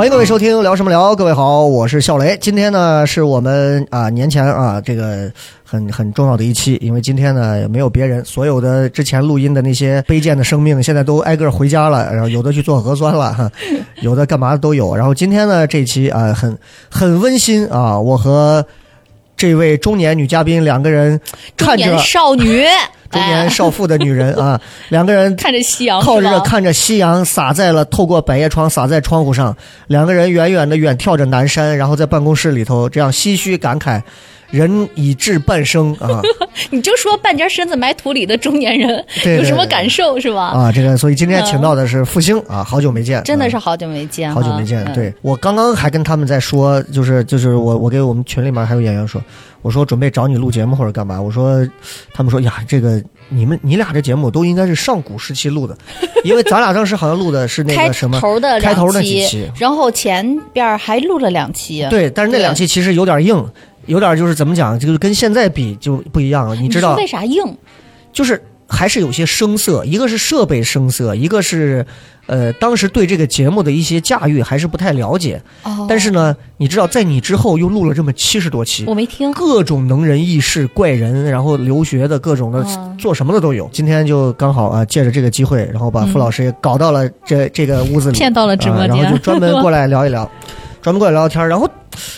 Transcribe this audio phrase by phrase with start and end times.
[0.00, 2.34] 欢迎各位收听聊什么聊，各位好，我是笑雷。
[2.40, 5.30] 今天呢是我们啊年前啊这个
[5.62, 13.52] 很很重要的一期，因为今天呢没有别人，所有的之前录音的那些卑贱的生命现在都挨个回家了，然后有的去做核酸了，哈，
[14.00, 14.96] 有的干嘛都有。
[14.96, 16.56] 然后今天呢这一期啊很
[16.88, 18.64] 很温馨啊，我和
[19.36, 21.20] 这位中年女嘉宾两个人
[21.58, 22.64] 看着中年少女，
[23.10, 29.56] 中年哎少妇的女人啊，两个人看着夕阳，靠着看着夕阳洒在了透过百叶窗洒在窗户上，
[29.88, 34.00] 两个人远远的远眺着南山，然后在办公室里头这样唏嘘感慨，
[34.50, 36.22] 人已至半生啊
[36.70, 40.46] 你就说半截身子埋土里的中年人对有什么感受是吧？
[40.48, 40.72] 啊！
[40.72, 44.84] 这个所以今天请到的是复兴啊，好久没见，啊真的是好久没见，好久没见。
[44.84, 49.20] 嗯，对我刚刚还跟他们在说，就是就是我我给我们群里面还有演员说，
[49.62, 51.66] 我说准备找你录节目或者干嘛，我说
[52.12, 55.76] 他们说呀，这个你们你俩这节目都应该是上古时期录的，
[56.24, 59.50] 因为咱俩当时好像录的是那个什么头的开头那几期。
[59.56, 63.44] 然后前边还录了两期，对，但是那两期其实有点硬，
[63.86, 66.54] 有点就是怎么讲，就是跟现在比就不一样了。
[66.56, 66.94] 你你知道。
[66.94, 67.42] 说，为啥硬？
[68.12, 71.84] 就是还是有些生涩，一个是设备生涩，一个是
[72.26, 75.42] 呃当时对这个节目的一些驾驭还是不太了解。
[75.64, 78.94] 哦，但是呢，你知道，在你之后又录了这么七十多期我。
[78.94, 83.68] 没听，各种能人异士、怪人，然后留学的各种的，嗯做什么的都有。
[83.72, 90.30] 今天就刚好啊，借着这个机会，然后把付老师也搞到了这、这个屋子里，骗到了直播啊，然后就专门过来聊一聊，
[90.80, 91.48] 专门过来聊聊天儿。
[91.48, 91.68] 然后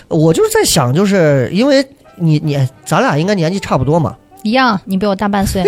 [0.08, 1.82] 我就是在想，就是因为
[2.16, 5.62] 你你咱俩应该年纪差不多嘛，一样，你比我大半岁，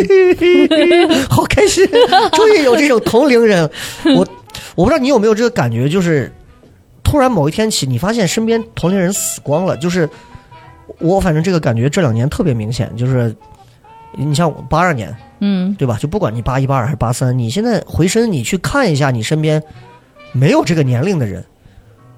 [1.28, 1.86] 好开心，
[2.32, 3.68] 终于有这种同龄人。
[4.16, 4.26] 我
[4.74, 6.32] 我不知道你有没有这个感觉，就是
[7.02, 9.76] 突然某一天起，你发现身边同龄人死光了。
[9.76, 10.08] 就是
[10.98, 13.34] 我反正这个感觉这两年特别明显，就是
[14.16, 15.96] 你像八二年嗯，对吧？
[16.00, 19.62] 就不管你八一、八二还是八三，你现在回身你去看一下你身边
[20.32, 21.44] 没有这个年龄的人。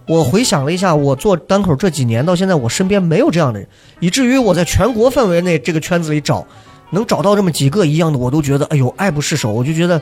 [0.09, 3.69] 我回想了一下，我做单口这几年到现在，我身边没有这样的人，
[4.01, 6.47] 以至于我在全国范围内这个圈子里找，
[6.91, 9.53] 能找到这么几个一样的，我都觉得哎呦爱不释手。
[9.53, 10.01] 我就觉得，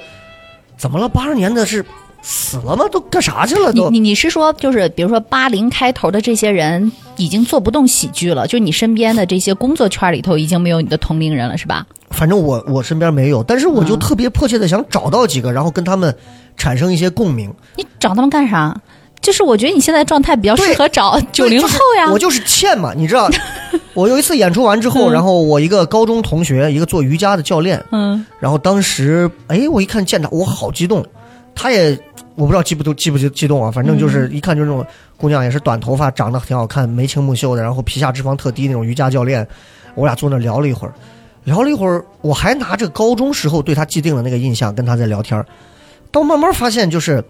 [0.76, 1.08] 怎么了？
[1.08, 1.84] 八二年的是
[2.20, 2.84] 死了吗？
[2.92, 3.72] 都干啥去了？
[3.72, 11.86] 都你你你是说，就是比如说八零开头的这些人已经做不动喜剧了，就你身边的这些工作圈里头已经没有你的同龄人了，是吧？
[12.10, 16.14] 反正我我身边没有，但是我就嗯特别迫切的想找到几个，然后跟他们
[16.56, 17.52] 产生一些共鸣。
[17.76, 18.78] 你找他们干啥？
[19.24, 22.12] 就是我觉得你现在状态比较适合找九零后呀。
[22.12, 23.30] 我就是欠嘛，你知道，
[23.94, 25.12] 我有一次演出完之后，嗯。
[25.12, 31.02] 然后我一个高中同学，一个做瑜伽的教练，嗯，然后当时哎，我一看见他，我好激动，
[31.54, 31.98] 他也
[32.34, 34.86] 我不知道激不激不激激动啊，反正就是一看就是那种
[35.16, 39.46] 姑娘，也是短头发，长得挺好看，眉清目秀的，然后皮下脂肪特低那种瑜伽教练，
[39.94, 40.92] 我俩坐那聊了一会儿，
[41.44, 45.46] 聊了一会儿，我还拿着高中时候对他既定的那个印象跟他在聊天儿，
[46.10, 47.24] 到慢慢发现就是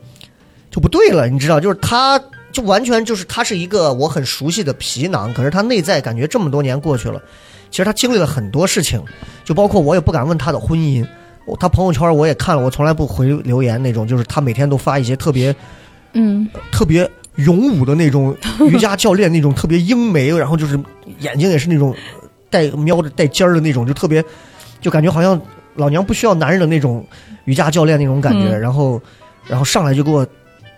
[0.75, 2.21] 就不对了，你知道，就是他。
[2.55, 7.21] 就完全就是他是一个我很熟悉的皮囊，可是他内在感觉这么多年过去了，
[7.69, 9.03] 其实他经历了很多事情，
[9.45, 11.05] 就包括我也不敢问他的婚姻，
[11.47, 15.53] 我他朋友圈我也看了，我从来不回留言那种，就是他每天都发一些特别
[16.13, 18.37] 嗯，特别勇武的那种
[18.71, 20.79] 瑜伽教练那种特别英美，然后就是
[21.19, 21.93] 眼睛也是那种
[22.51, 24.25] 带瞄着带尖儿的那种，就特别
[24.81, 25.41] 就感觉好像
[25.75, 27.05] 老娘不需要男人的那种
[27.47, 29.03] 瑜伽教练那种感觉，嗯然后
[29.49, 30.25] 然后上来就给我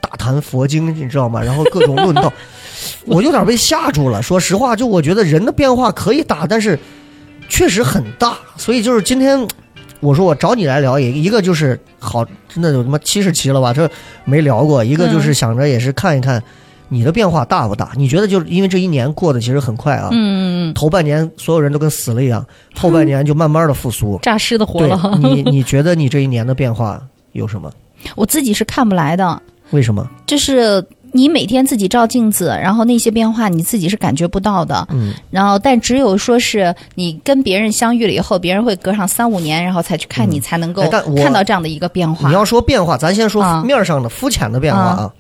[0.08, 1.42] 大谈佛经，你知道吗？
[1.42, 2.32] 然后各种论道，
[3.06, 4.22] 我有点被吓住了。
[4.22, 6.78] 说实话，就我觉得人的变化可以大，但是
[7.48, 9.46] 确实很大，所以就是今天。
[10.00, 13.72] 我说我找你来聊，一一个就是好，真的有他妈七十期了吧？
[13.72, 13.90] 这
[14.26, 14.84] 没聊过。
[14.84, 16.40] 一个就是想着也是看一看
[16.90, 17.90] 你的变化大不大？
[17.96, 24.18] 你觉得就是因为这一年过得其实很快啊，嗯，头半年所有人都跟死了一样，后半年就慢慢的复苏。
[24.22, 25.18] 诈尸的活对了。
[25.18, 27.02] 你， 你觉得你这一年的变化
[27.32, 27.72] 有什么？
[28.14, 30.08] 我自己是看不来的，为什么？
[30.26, 34.86] 就是你每天自己照镜子，然后那些变化你自己是感觉不到的。
[34.90, 40.82] 嗯，然后，但只有说是你跟别人相遇了以后，别人会隔上三五年，然后才去看你，才能够
[41.16, 42.28] 看到这样的一个变化。
[42.28, 45.12] 你要说变化，咱先说啊面上的肤浅的变化啊。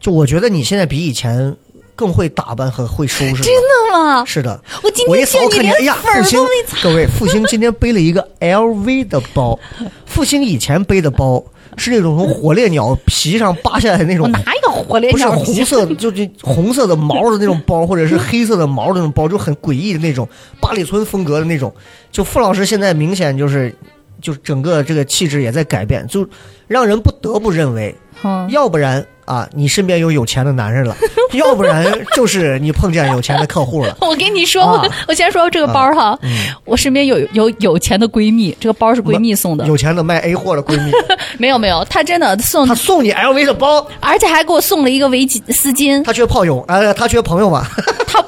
[0.00, 1.54] 就我觉得你现在比以前
[1.94, 3.42] 更会打扮和会收拾。
[3.42, 4.24] 真的吗？
[4.26, 6.82] 是的，我今我一天见你扫看见，哎呀，连粉儿复兴都没擦。
[6.82, 9.58] 各位，复兴今天背了一个 LV 的包，
[10.04, 11.42] 复兴以前背的包
[11.76, 15.52] 是那种从火烈鸟皮上扒下来的那种我哪有火烈鸟不是？
[15.52, 20.28] 红色， 就是红色的毛的那种包，或者是黑色的毛的那种包，就很诡异的那种
[20.60, 21.74] 八里村风格的那种。
[22.10, 23.74] 就傅老师现在明显就是，
[24.20, 26.26] 就是整个这个气质也在改变，就
[26.66, 30.96] 让人不得不认为，嗯，要不然啊，你身边有有钱的男人了，
[31.32, 33.96] 要不然就是你碰见有钱的客户了。
[34.02, 34.82] 我跟你说，啊。
[34.84, 36.18] 我我先说这个包哈，
[36.64, 40.92] 我身边有有有钱的闺蜜，这个包是闺蜜送的，有钱的卖 A 货的闺蜜，
[41.38, 47.66] 没有没有，她真的送她，送你 LV 的包，而且还给我送了一个围巾丝巾，她缺炮友，呃，她缺朋友嘛，
[48.06, 48.22] 她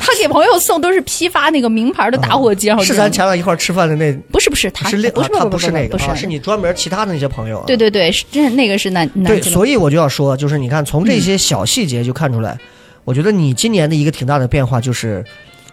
[0.00, 6.10] 她给朋友送都是批发那个名牌的打火机，然后是咱前两一块吃饭的那，不是不是她是另不是啊她不是那个，不是。
[6.10, 7.64] 啊是你专门其他的那些朋友啊。
[7.66, 12.56] 对对对，是真那个是男男对，所以我就要说，就是你看从这些小细节就看出来，
[13.04, 15.24] 我觉得你今年的一个挺大的变化就是，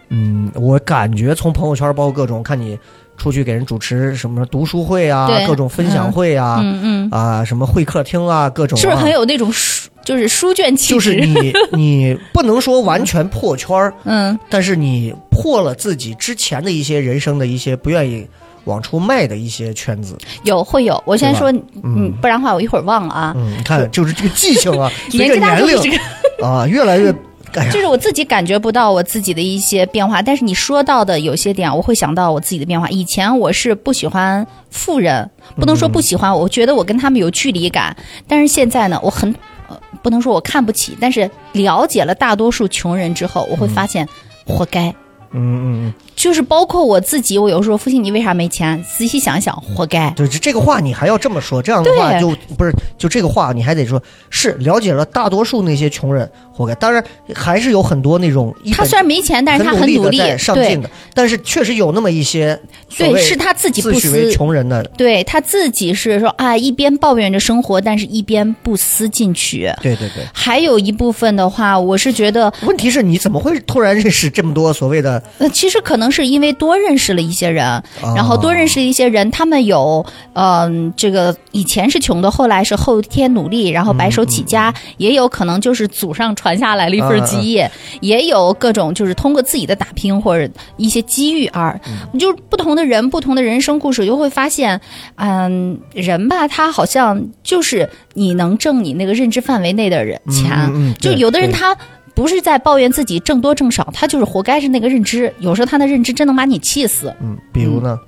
[0.10, 2.76] 嗯，我感觉从朋友圈包括各种看你
[3.18, 11.14] 出去给人主持什么读书会啊，各种分享会啊，嗯嗯，啊什么会客厅啊，各种、啊，是不是很有那种书就是书卷气就是？
[11.14, 14.40] 你 你不能说完全破圈儿，嗯。
[14.50, 18.28] 但是你破了自己之前的一些人生的一些不愿意
[18.66, 20.18] 往出卖的一些圈子。
[20.44, 21.52] 有会有，我先说，
[21.84, 23.34] 嗯，不然的话我一会儿忘了啊。
[23.36, 25.92] 嗯，你看，就是这个记性啊， 随着年龄
[26.40, 27.10] 个，啊，越来越，
[27.56, 32.90] 哎就，是我自己感觉不到我自己的一些变化，但是你说到的有些点，我会想到我自己的变化。
[32.90, 37.96] 以前我是不喜欢富人，不能说不喜欢，我觉得我跟他们有距离感。
[38.28, 39.34] 但是现在呢，我很，
[39.70, 44.06] 呃，不能说我看不起，但是了解了大多数穷人之后，我会发现，
[44.46, 44.94] 活该。
[45.32, 45.94] 嗯嗯嗯。
[46.16, 48.84] 就是包括我自己，我有时候父亲你为啥没钱？
[48.98, 50.10] 仔细想想，活该。
[50.12, 57.04] 对，这这个话你还要这么说，这样的话就不是就这个话你还得说是了解了大多数那些穷人活该，当然
[57.34, 62.60] 还是有很多那种他虽然没钱，但是他很很努力，的上进的，但是确实有那么一些
[62.98, 69.70] 对，是他自己不自诩为思穷人的，对他自己是说啊，一边抱怨着生活，但是一边不思进取。
[69.82, 70.26] 对对对。
[70.34, 77.84] 还有一部分的话，我是觉得，问题是你怎么会突然认识这么多所谓的呃，其实可能是因为多认识了一些人，
[78.16, 87.70] 然后多认识一些人，他们有，嗯、这个以前是穷的，后来是后天努力，然后白手起家，也有可能就是祖上传下来了一份基业，
[88.02, 91.80] 也有各种就是通过自己的打拼或者一些机遇而，
[92.20, 94.80] 就是不同的人，不同的人生故事，就会发现，
[95.16, 101.76] 嗯，人吧，他好像就是你能挣你那个认知范围内的人钱，就有的人他。
[102.16, 105.32] 不是在抱怨自己挣多挣少，他就是活该是那个认知。
[105.40, 107.14] 有时候他的认知真能把你气死。
[107.22, 108.00] 嗯，比如呢？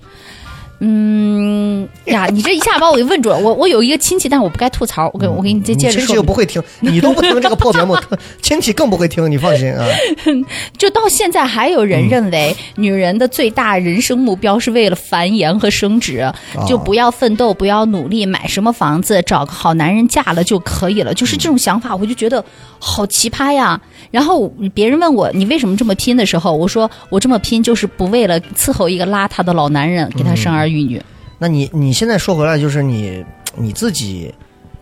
[2.06, 3.38] 呀，你这一下把我给问住了。
[3.38, 5.10] 我我有一个亲戚，但是我不该吐槽。
[5.14, 7.98] 我给我给你接接着亲戚不会听，你 都不听这个破节目，
[8.42, 9.86] 亲戚更不会听，你放心啊。
[10.78, 16.32] 就到现在还有人认为，女人的最大人生目标是为了繁衍和生殖，
[16.68, 21.14] 就不要奋斗，不要努力，买什么房子，找个好男人嫁了就可以了。
[21.14, 22.44] 就是这种想法，我就觉得
[22.78, 23.80] 好奇葩呀。
[24.12, 31.02] 然后别人问我你为什么这么拼的时候，我说我这么拼就是不为了伺候一个邋遢的老男人，给他生儿育女。
[31.40, 33.24] 那你你现在说回来，就是你
[33.56, 34.34] 你自己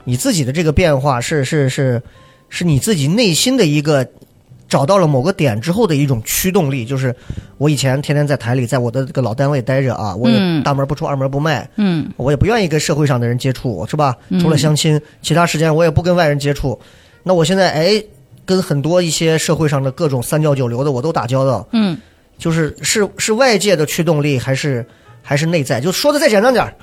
[0.03, 2.01] 你自己的这个变化是是是
[2.49, 4.07] 是你自己内心的一个
[4.67, 6.85] 找到了某个点之后的一种驱动力。
[6.85, 7.13] 就是
[7.57, 14.15] 我以前天天在台里，在我的这个老单位待着啊，我也嗯大门不出二门不迈，嗯我也不愿意跟社会上的人接触，是吧？
[14.39, 16.79] 除了相亲，其他时间我也不跟外人接触。
[17.23, 18.03] 那我现在哎，
[18.45, 21.97] 跟很多一些社会上的各种三教九流的我都打交道，嗯，
[22.37, 24.85] 就是是是外界的驱动力，还是
[25.27, 25.81] 还是内在？
[25.81, 26.73] 就说的再简单点儿，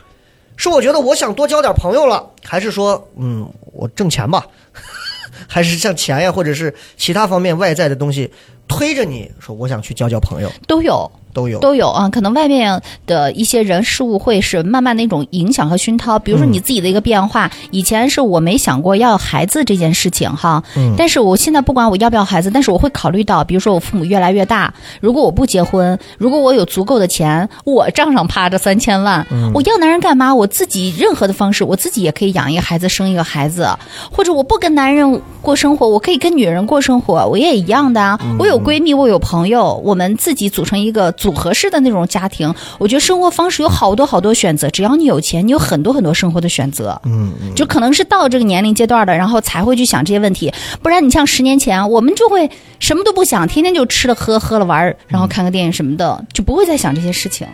[0.57, 4.45] 是我觉得我想多交点朋友了，还是说嗯我挣钱吧？
[5.49, 8.31] 还是像钱呀，或者是其他方面外在的东西
[8.67, 11.11] 推着你说我想去交交朋友，都有。
[11.33, 11.59] 都有。
[11.59, 16.19] 都有啊，可能外面的一些人事物会是慢慢的一种影响和熏陶。
[16.19, 30.35] 比如说你自己的一个变化，以前是我没想过要孩子这件事情哈，嗯但是我现在不管我要不要孩子，但是我会考虑到，比如说我父母越来越大，如果我不结婚，如果我有足够的钱，我账上趴着三千万，我要男人干嘛？
[30.35, 33.69] 我自己任何的方式，我自己也可以养一个孩子，生一个孩子，
[34.11, 38.19] 或者我不跟男人过生活，我可以跟女人过生活，我也一样的啊。
[38.39, 42.53] 我有闺蜜，我有朋友，我们自己组成一个组合式的那种家庭。
[42.79, 47.01] 我觉得生活方式有好多好多选择，只要你有钱，你有很多很多生活的选择。
[47.05, 50.53] 嗯嗯，就可能是到这个年龄阶段的，然后才会去想这些问题。
[50.83, 52.51] 不然你像十年前，我们就会
[52.81, 57.47] 什么都不想，天天就吃了喝，喝了玩，然后看个电影什么的，就不会再想这些事情。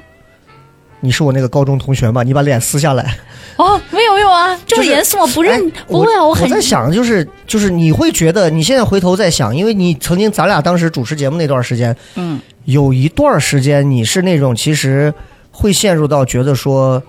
[1.00, 2.23] 你是我那个高中同学吗？
[2.23, 3.17] 你把脸撕下来。
[3.57, 5.26] 哦，没有没有啊，这么就是严肃吗？
[5.35, 15.12] 不认、哎不会啊，我很在想，就是就是你会觉得你现在回头再想，因为你曾经咱俩当时主持节目那段时间，嗯，有一段时间你是那种其实
[15.50, 17.02] 会陷入到觉得说，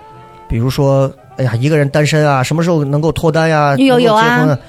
[0.47, 3.75] 比如说哎呀，一个人单身啊，什么时候能够脱单呀？
[3.77, 4.59] 有有啊结婚啊。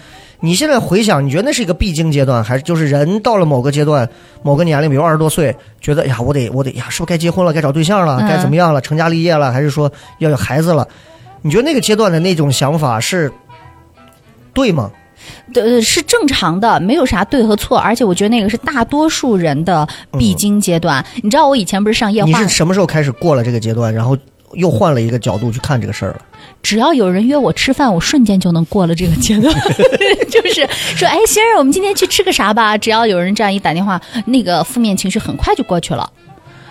[0.41, 4.09] 你现在回想，你觉得那是一个必经阶段，还是就是人到了某个阶段、
[4.43, 10.87] 某个年龄，比如二十多岁，觉得哎呀，我得我得呀，是不是该结婚了，该找对象了，嗯该怎么样了，成家立业了，还是说要有孩子了？
[11.43, 13.31] 你觉得那个阶段的那种想法是
[14.53, 14.91] 对吗？
[15.53, 19.87] 对，是正常的，没有啥对和错，而且我觉得那个是大多数人的
[20.19, 21.05] 必经阶段。
[21.23, 24.17] 你知道我以前不是上夜话你是，什么时候开始过了这个阶段，然后
[24.55, 26.23] 又换了一个角度去看这个事儿了？
[26.63, 29.55] 只要有人约我吃饭，我瞬间就能过了这个阶段。
[30.29, 30.67] 就是
[30.97, 32.77] 说，哎，先生，我们今天去吃个啥吧？
[32.77, 36.11] 只要有人这样一打电话，那个负面情绪很快就过去了。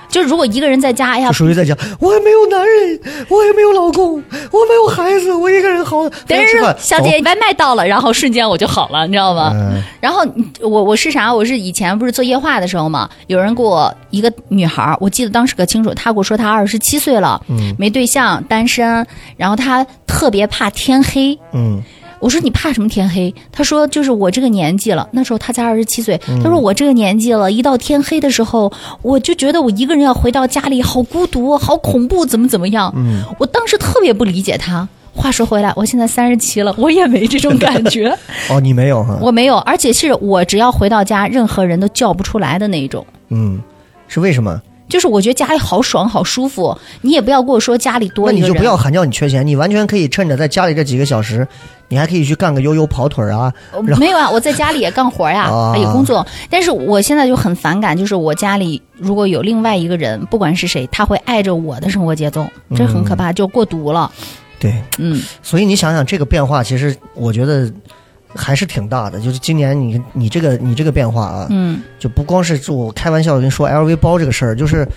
[0.10, 3.00] 就是如果一个人在家，哎呀，属于在家，我也没有男人，
[3.30, 4.16] 我也没有老公，
[4.52, 5.98] 我没有孩子，我一个人好，
[6.28, 9.52] 但是非要吃饭，小姐外卖到了，然后瞬间我就好了，你知道吗？
[9.54, 10.26] 嗯然后
[10.62, 11.34] 我我是啥？
[11.34, 21.38] 我是以前不是做夜话的时候嘛，有人给我一个女孩儿，我记得当时可清楚，她给我说她二十七岁了，嗯没对象，单身，然后她特别怕天黑。
[21.54, 21.82] 嗯
[22.20, 23.34] 我说你怕什么天黑？
[23.52, 26.20] 他说就是我这个年纪了，那时候他才二十七岁。
[26.44, 28.72] 他说我这个年纪了，一到天黑的时候，
[29.02, 32.94] 我就觉得我一个人要回到家里，好孤独，好恐怖，怎么怎么样？
[32.96, 34.88] 嗯，我当时特别不理解他。
[35.16, 38.16] 话说回来，我现在三十七了，我也没这种感觉。
[38.50, 39.18] 哦，你没有哈？
[39.22, 43.06] 我没有，而且是我只要回到家，任何人都叫不出来的那一种。
[43.30, 43.62] 嗯，
[44.08, 44.62] 是为什么？
[44.90, 48.42] 就是我觉得家里好爽好舒服，你也不要跟我说家里多那你。
[48.42, 51.48] 就不要喊叫你缺钱，你完全可以趁着在家里这几个小时，
[51.88, 53.54] 你还可以去干个悠悠跑腿儿啊。
[53.72, 56.26] 呃没有啊，我在家里也干活呀， 啊也工作。
[56.50, 64.12] 但是我现在就很反感，就是我家里如果有另外一个人，不管是谁，他会碍着我的生活节奏，这很可怕，就过毒了。
[64.60, 67.72] 对，嗯，所以你想想这个变化，其实我觉得
[68.36, 69.20] 还是挺大的。
[69.20, 74.88] 就是今年你你这个你这个变化啊，嗯，就不光是就我开玩笑跟你说 LV 包这个事儿，就是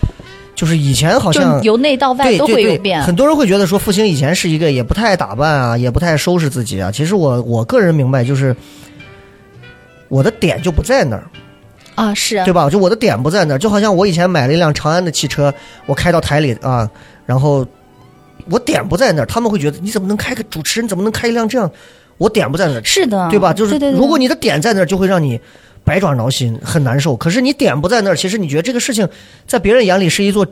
[0.55, 3.03] 就是以前好像由内到外都对对对会有变。
[3.03, 6.91] 很多人会觉得说复兴以前是一个也不太爱打扮啊，也不太收拾自己啊。
[6.91, 8.55] 其实我我个人明白，就是
[10.09, 11.25] 我的点就不在那儿，
[11.95, 12.69] 啊，是对吧？
[12.69, 15.53] 就我的点不在那儿，就好像我以前买了一辆长安的汽车，
[15.87, 16.89] 我开到台里啊，
[17.25, 17.67] 然后
[18.51, 21.71] 我点不在那儿，他们会觉得你怎么能开个主持人怎么能开一辆这样？
[22.23, 23.52] 我点不在那儿，是的，对吧？
[23.52, 25.41] 就是如果你的点在那儿，就会让你
[25.83, 27.17] 百爪挠心，很难受。
[27.17, 29.09] 可是你点不在那儿，其实你觉得这个事情
[29.47, 30.47] 在别人眼里是一座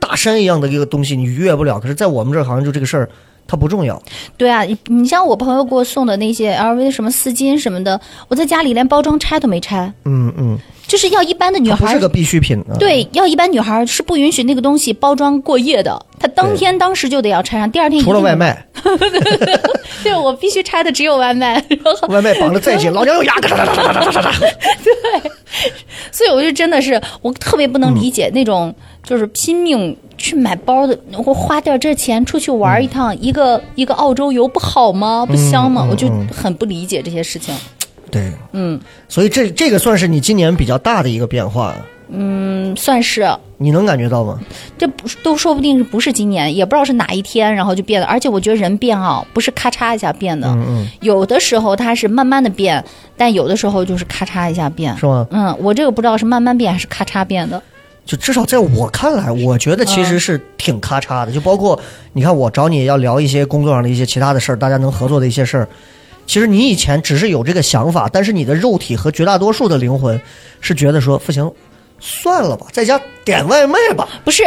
[0.00, 1.78] 大山一样的一个东西，你逾越不了。
[1.78, 3.08] 可是，在我们这儿好像就这个事儿，
[3.52, 4.02] 它不重要。
[4.38, 12.72] 对啊，你你像我朋友给我送的那些 LV 什么丝巾什么的，我在家里连包装拆都没拆，嗯嗯，就是要一般的女孩不是个必需品啊。
[12.78, 18.66] 对，要一般女孩儿是不允许那个东西包装过夜的，她当天当时就得要拆上，第二天除了外，卖，
[20.02, 25.30] 对我必须拆的只有外卖，然后外卖绑的再紧， 老娘有牙，咔嚓嚓嚓嚓嚓嚓嚓。
[26.10, 35.26] 所以我就真的是我特别不能理解那种就是拼命去买包的，我花点这钱出去玩一趟，一个一个澳洲游不好吗？
[35.26, 35.86] 不香吗？
[35.90, 37.54] 我就嗯很不理解这些事情。
[38.10, 41.74] 对，嗯所以这这个算是你今年比较大的一个变化，
[42.10, 43.28] 嗯，算是。
[43.56, 44.40] 你能感觉到吗？
[44.76, 48.06] 这不都说不定是不是今年，也不知道是哪一天，然后就变了。
[48.08, 52.84] 而且我觉得人变啊，不是咔嚓一下变的，嗯嗯，有的时候它是慢慢的变，
[53.16, 54.96] 但有的时候就是咔嚓一下变。
[54.98, 55.26] 是吗？
[55.30, 57.62] 嗯，我这个不知道是慢慢变还是咔嚓变的。
[58.04, 61.32] 就至少在我看来，我觉得其实是挺咔嚓的。
[61.32, 61.78] 就包括
[62.12, 65.68] 你看，我找你要聊一些工作上的一些其他的事儿，大家能合作的一些事儿。
[66.26, 70.20] 其实你以前只是有这个想法，但是你的肉体和绝大多数的灵魂
[70.60, 71.50] 是觉得说不行，
[71.98, 74.08] 算了吧，在家点外卖吧。
[74.24, 74.44] 不是，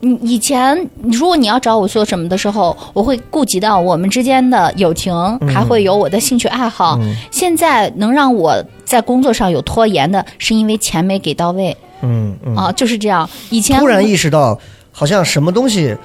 [0.00, 5.14] 你以前如果你要找我做什么的时候，我会顾及到我们之间的友情，
[5.48, 6.98] 还会有我的兴趣爱好。
[7.30, 12.54] 现在能让我在工作上有拖延的，是因为钱没给到位、嗯嗯。
[12.54, 13.28] 啊，就是这样。
[13.50, 14.58] 以前突然意识到，
[14.90, 15.96] 好像什么东西，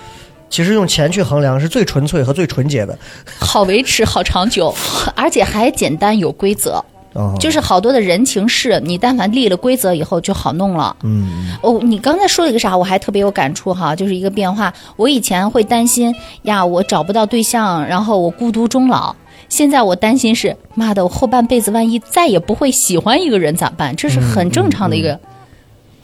[0.50, 2.98] 其实用钱去衡量是最纯粹和最纯洁的。
[3.40, 4.74] 好维持、好长久，
[5.16, 6.84] 而且还简单有规则。
[7.14, 10.96] 哦、 就是好多的人情事，你但凡立了规则以后就好弄了。
[11.04, 14.72] 嗯，哦，你刚才说了一个啥，我还特别有感触哈，就是一个变化。
[14.98, 16.14] 我以前会担心
[16.44, 19.16] 呀，我找不到对象，然后我孤独终老。
[19.50, 23.96] 现在我担心是，妈的，我后半辈子万一再也不会喜欢一个人咋办？
[23.96, 25.20] 这是很正常的一个、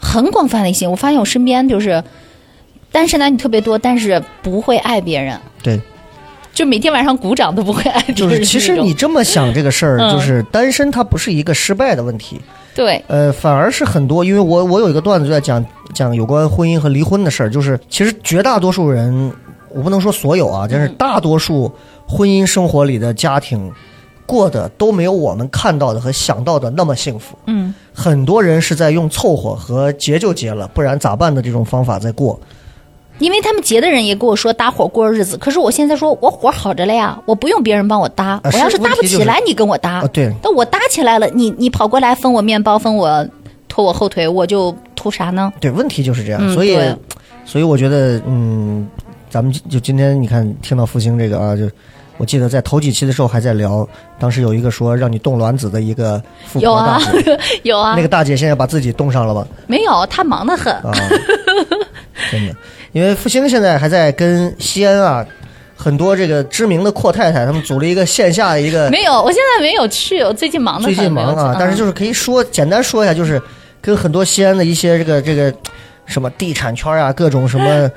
[0.04, 0.88] 很广泛的一些。
[0.88, 2.04] 我发现我身边就是
[2.92, 5.80] 单身男女特别多，但是不会爱别人，对，
[6.54, 8.16] 就每天晚上鼓掌都不会爱别人。
[8.16, 12.40] 就是其实你这么想这个事儿，嗯就是单身它不是一个失败的问题。
[12.76, 19.32] 对，呃，反而是很多，因为我我有一个段子就在讲讲有关婚姻和离婚的事儿，就是其实绝大多数人，
[19.70, 21.72] 我不能说所有啊，但是大多数
[22.08, 23.72] 婚姻生活里的家庭
[24.26, 27.38] 过得都没有我们看到的和想到的那么幸福。
[27.46, 32.40] 嗯，很多人是在用凑合和结就结了，不然咋办的这种方法在过。
[33.20, 40.00] 因为他们结的人也跟我说搭伙过日子，可是我现在说我伙好着了呀，我不用别人帮我搭，啊我要是搭不起来，你跟我搭。
[40.00, 43.26] 啊对但我搭起来了，你你跑过来分我面包，分我
[43.70, 45.54] 拖我后腿，我就图啥呢？
[45.60, 46.96] 对，问题就是这样，嗯所以对
[47.46, 48.88] 所以我觉得，嗯，
[49.30, 51.70] 咱们就就今天你看听到复兴这个啊，就
[52.18, 53.88] 我记得在头几期的时候还在聊，
[54.20, 59.46] 当时有一个说让你冻卵子的一个富有啊婆大姐，， 有啊，那个大姐现在把自己冻上了吧？
[59.68, 60.72] 没有，她忙得很。
[60.74, 60.92] 啊，
[62.32, 62.56] 真的，
[62.92, 65.26] 因为复兴现在还在跟西安啊
[65.76, 70.96] 很多这个知名的阔太太，他们组了一个线下的一个 没有，我现在没有去，我最近忙得最。
[70.96, 73.42] 近忙啊，但是就是是可以说简单说一下，就是
[73.82, 75.54] 跟很多西安的一些这个这个
[76.06, 77.90] 什么地产圈啊、各种什么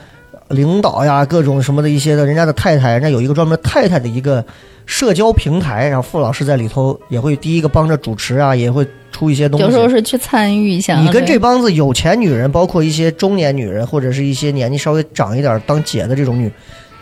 [0.48, 4.44] 领导呀、各种什么的一些的，人家的太太，人家有一个专门太太的一个
[4.86, 9.64] 社交平台，然后傅老师在里头也会第一个帮着主持啊，也会出一些东西。
[9.66, 11.00] 有时候是去参与一下。
[11.00, 16.50] 你跟这帮子有钱女人，包括一些中年女人，或者是一些年纪稍微长一点当姐的这种女，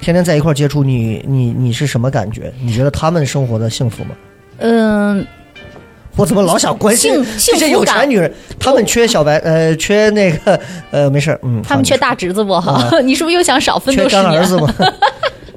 [0.00, 2.52] 天天在一块接触，你你你是什么感觉？
[2.62, 4.10] 你觉得她们生活的幸福吗？
[4.58, 5.26] 嗯，
[6.16, 8.32] 我怎么老想关心幸这些有钱女人？
[8.58, 10.58] 她们缺小白，呃，缺那个，
[10.90, 14.24] 呃，没事儿，嗯，他们缺大侄子不好啊， 你是不是又想少奋缺斗十年？
[14.24, 14.72] 干儿子吗？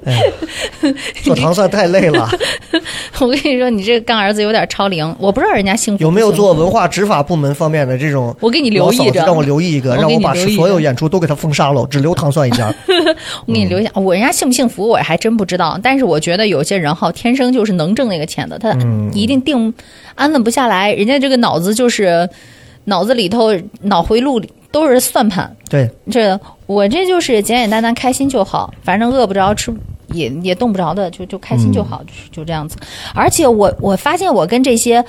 [0.08, 2.30] 哎，做糖蒜太累了。
[3.20, 8.36] 我跟你说，你这个干儿子有点超龄，我不知道人家幸福有没有做文化执法部门方面的这种？
[8.40, 12.74] 我给你留意着让我留意一个，我让我把所有演出都给他封杀了，只留糖蒜一家。
[13.46, 19.74] 我给你留下，我人家幸不幸福我还真不知道，但是我觉得有些人哈，天生就是能挣那个钱的，他嗯一定定
[20.16, 22.30] 安稳不下来，人家这个脑子就是
[22.86, 29.74] 脑子里头脑回路里都是算盘，对，这我这就是简简单单开心就好，反正饿不着吃
[30.14, 32.78] 也也动不着的，就就开心就好，就就这样子。
[33.14, 35.04] 而且我我发现我跟这些，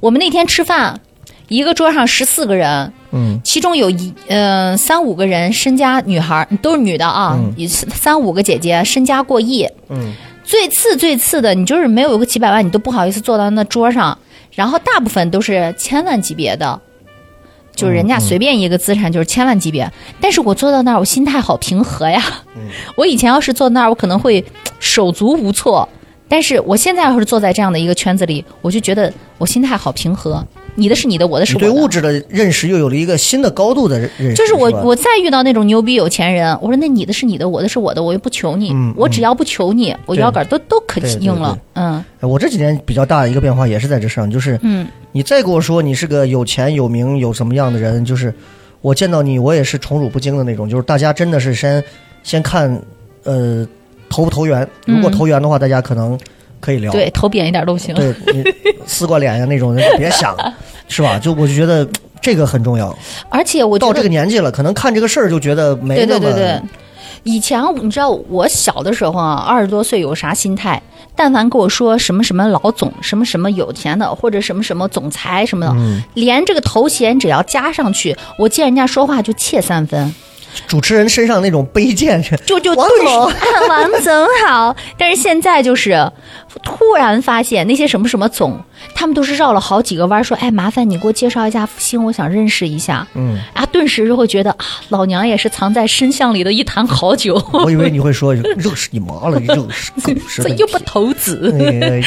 [0.00, 1.00] 我们那天吃饭，
[1.48, 10.12] 一个桌上十四个人，嗯，其中有一嗯、三五个人身家女孩儿都是女的啊，嗯三五个姐姐身家过亿，嗯，
[10.44, 14.16] 最次最次的，你就是没有个几百万，你都不好意思坐到那桌上，
[14.52, 16.80] 然后大部分都是千万级别的。
[17.78, 19.88] 就是人家随便一个资产就是千万级别，
[20.20, 22.20] 但是我坐到那儿，我心态好平和呀。
[22.96, 24.44] 我以前要是坐那儿，我可能会
[24.80, 25.88] 手足无措，
[26.28, 30.44] 但是我现在要是坐在这样的一个圈子里，我就觉得我心态好平和。
[30.78, 31.66] 你的是你的，我的是我的。
[31.66, 34.34] 对物质的认识又有了一个新的高度的认认识。
[34.34, 41.58] 就是我吧我再遇到那种牛逼有钱人，我说那你的是你的，我的是我的，我又不求你，嗯我只要不求你，我腰杆都都可硬了。
[41.74, 48.32] 嗯我这几年比较大的一个变化也是在这上，就是嗯，你再给我说你是个有钱有名有什么样的人，就是
[48.80, 51.82] 我见到你我也是宠辱不惊的那种，就是大家真的是先
[52.22, 52.80] 先看
[53.24, 53.66] 呃
[54.08, 56.18] 投不投缘，如果嗯投缘的话，大家可能
[56.60, 56.90] 可以聊。
[56.92, 57.94] 对，头扁一点都行。
[57.94, 58.44] 对你
[58.86, 60.36] 撕过脸呀那种人就别想，
[60.88, 61.18] 是吧？
[61.18, 61.86] 就我就觉得
[62.20, 62.96] 这个很重要。
[63.28, 66.60] 而且我到这个年纪了，可能看这个事儿就觉得没对那么对对对。
[67.24, 70.80] 以前你知道我小的时候啊，二十多岁有啥心态？
[71.16, 80.14] 但凡跟我说什么什么老总、什么什么有钱的，或者什么什么总裁什么的，嗯连这个头衔只要加上去，我见人家说话就怯三分，
[80.66, 83.34] 主持人身上那种卑贱，就就王总啊
[83.68, 84.74] 王总好。
[84.96, 86.10] 但是现在就是
[86.62, 88.58] 突然发现那些什么什么总，
[88.94, 93.06] 他们都是绕了好几个弯儿，说哎，麻烦你给我介绍一下复兴，我想认识一下。
[93.14, 100.48] 嗯，啊，顿时就会觉得啊，老娘也是藏在深巷里的一坛好酒，我以为你会说 认识你妈了，认识狗屎的。
[100.48, 101.54] 这又不投资。
[101.82, 102.00] 哎，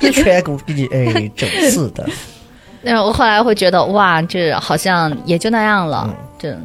[0.00, 2.08] 一一拳给我给你哎整死的。
[2.82, 6.04] 那我后来会觉得，哇，这好像也就那样了。
[6.08, 6.58] 嗯这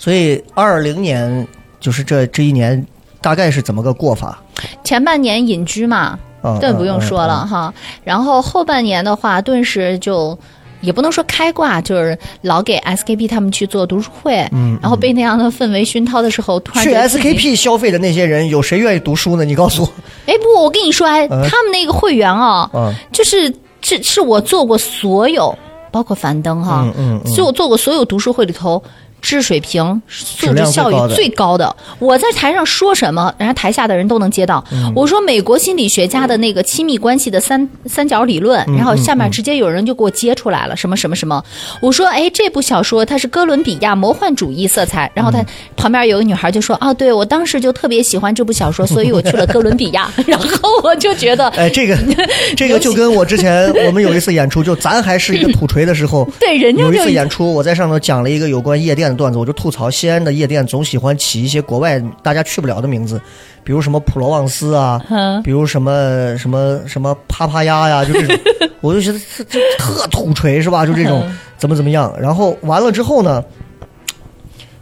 [0.00, 1.46] 所以二零年
[1.78, 2.84] 就是这这一年
[3.20, 4.42] 大概是怎么个过法
[4.82, 6.58] 前半年隐居嘛，啊？
[6.58, 7.46] 这不用嗯说了。
[7.46, 7.72] 哈。
[8.02, 10.36] 然后后半年的话，顿时就。
[10.82, 19.44] 也不能说开挂，就是老给 SKP 他们去做读书会，嗯然后被那样的氛围熏陶的时候，突然去 SKP 消费的那些人，有谁愿意读书呢？
[19.44, 19.88] 你告诉我
[20.24, 22.94] 哎不，我跟你说，哎，嗯他们那个会员啊，啊！
[23.12, 25.54] 就是这是我做过所有，
[25.90, 28.82] 包括樊登哈，嗯嗯嗯是我做过所有读书会里头。
[29.20, 34.64] 知识水平、素质、效高的益最高的，我在台上说什么，人家台下的人都能接到。
[34.72, 41.42] 嗯我说美国心理学家的那个亲密关系的三三角理论，嗯然后下面直接有人就给我接出来了，什么什么什么。
[41.80, 45.10] 我说，哎，这部小说它是哥伦比亚魔幻主义色彩。
[45.14, 45.44] 然后嗯他
[45.76, 50.10] 旁边有个女孩就说，哦，对我当时就特别喜欢这部小说， 所以我去了哥伦比亚。
[50.26, 50.46] 然后
[50.82, 51.96] 我就觉得，哎，这个
[52.56, 63.20] 这个就跟我之前我们有一次演出，就咱还是一个土锤的时候，对人家有一次演出，我在上头讲了一个有关夜店的段子，我就吐槽西安的夜店总喜欢起一些国外大家去不了的名字，
[63.62, 68.38] 比如什么普罗旺斯啊，嗯比如什么什么什么啪啪鸭呀，就这种，
[68.80, 70.86] 我就觉得这这特土锤是吧？
[70.86, 73.44] 就这种怎么怎么样，然后完了之后呢，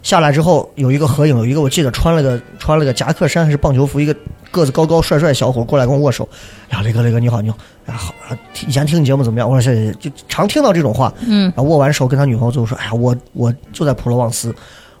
[0.03, 4.15] 下来之后有一个合影，有一个我记得穿了个穿了个夹克衫还是棒球服，一个
[4.51, 6.27] 个子高高帅帅小伙过来跟我握手，
[6.71, 7.57] 呀，雷哥雷哥你好你好，
[7.89, 9.49] 啊好，啊以前听你节目怎么样？
[9.49, 14.53] 我说谢谢，谢谢就常听到这种话，嗯然后握完手跟他女朋友就说，哎呀我我就在普罗旺斯。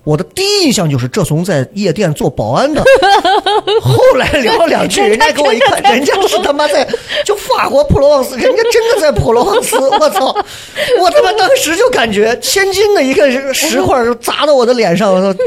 [0.05, 2.81] 我的第一印象就是这怂在夜店做保安的，
[3.83, 6.87] 后来聊了两句，人家给我一看， 人家是他妈在
[7.25, 10.27] 就法国普罗旺斯，人家真的在普罗旺斯，我操！
[11.01, 15.39] 我他妈当时就感觉千斤的一个石块就砸到我的脸上，我操！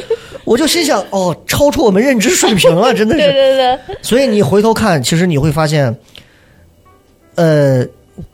[0.45, 3.33] 我就心想，哦，超出我们认知水平了，真的对是。
[3.33, 5.93] 对对，所以你回头看，其实你会发现，
[7.35, 7.87] 呃，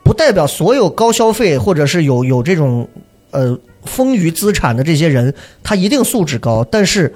[0.03, 2.87] 不代表所有高消费或者是有有这种
[3.31, 5.33] 呃丰余资产的这些人，
[5.63, 7.13] 他一定素质高，但是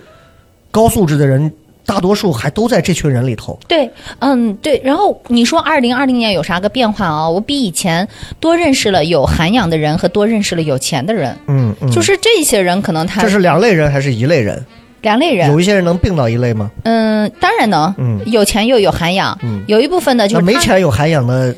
[0.71, 1.51] 高素质的人
[1.85, 3.59] 大多数还都在这群人里头。
[3.67, 4.81] 对，嗯，对。
[4.83, 7.29] 然后你说二零二零年有啥个变化啊？
[7.29, 8.07] 我比以前
[8.39, 14.65] 多认识了有涵养的人和多认识了有钱的人，嗯嗯，就是这些人可能他这是两类人还是一类人？
[15.01, 15.59] 两类人有。
[15.59, 16.71] 一些人能并到一类吗？
[16.83, 21.53] 嗯，当然能，嗯有钱又有涵养，嗯有一部分呢就是没钱有涵养的，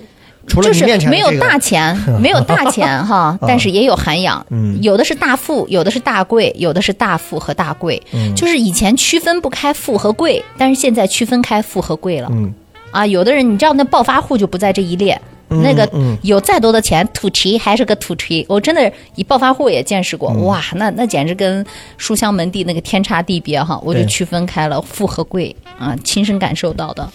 [0.48, 4.46] 除了就是没有大钱， 没有大钱哈，但是也有涵养。
[4.50, 8.02] 嗯有的是大富，有的是大贵，有的是大富和大贵。
[8.14, 12.30] 嗯就是以前区分不开富和贵，但是现在区分开富和贵了。
[12.32, 12.54] 嗯
[12.92, 15.20] 啊，有的人你知道那暴发户就不在这一列。
[15.50, 18.44] 嗯那个嗯有再多的钱，土齐还是个土齐。
[18.50, 21.64] 我真的以暴发户也见识嗯过，哇，那那简直跟
[21.98, 23.80] 书香门第那个天差地别哈！
[23.84, 27.08] 我就区分开了富和贵啊，亲身感受到的。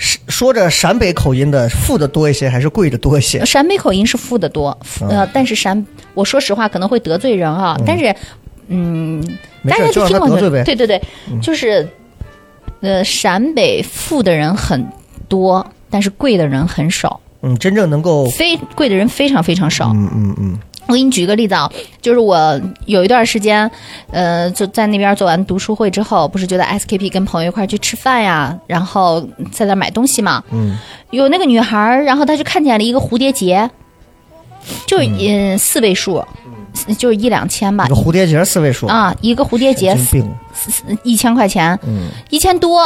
[0.00, 3.44] 说着陕北口音的，富的多一些还是贵的多一些？
[3.44, 8.14] 陕北口音是富的多，富呃，但是陕，我说实话可能会得罪人啊，但是，
[8.68, 9.22] 嗯，
[9.68, 11.00] 大家就听过对对对，
[11.42, 11.86] 就是，
[12.80, 14.82] 呃，陕北富的人很
[15.28, 19.92] 多，但是贵的人很少，嗯，真正能够，非贵的人非常非常少。
[19.94, 20.58] 嗯嗯嗯，
[20.90, 21.70] 我给你举个例子啊，
[22.02, 23.70] 就是我有一段时间，
[24.10, 30.42] 呃，就在那边做完读书会之后，不是就在 SKP 跟朋友一块去吃饭呀，然后在那买东西嘛。
[30.50, 30.76] 嗯，
[31.10, 33.70] 有那个女孩儿，然后她就看见了一个蝴蝶结，
[34.84, 36.24] 就嗯四位数，
[36.98, 40.30] 就是一两千吧一个蝴蝶结四位数，啊，一个蝴蝶结神经病。
[41.04, 42.82] 一千块钱，嗯一千多，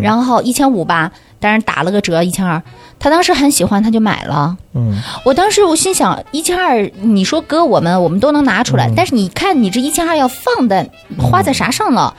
[0.00, 2.62] 然后一千五吧，当然打了个折一千二。
[2.98, 4.56] 她当时很喜欢，他就买了。
[4.74, 12.14] 嗯，我当时我心想，一千二，你说搁我们，我们都能拿出来，但是你看你这一千二要放在花在啥上了？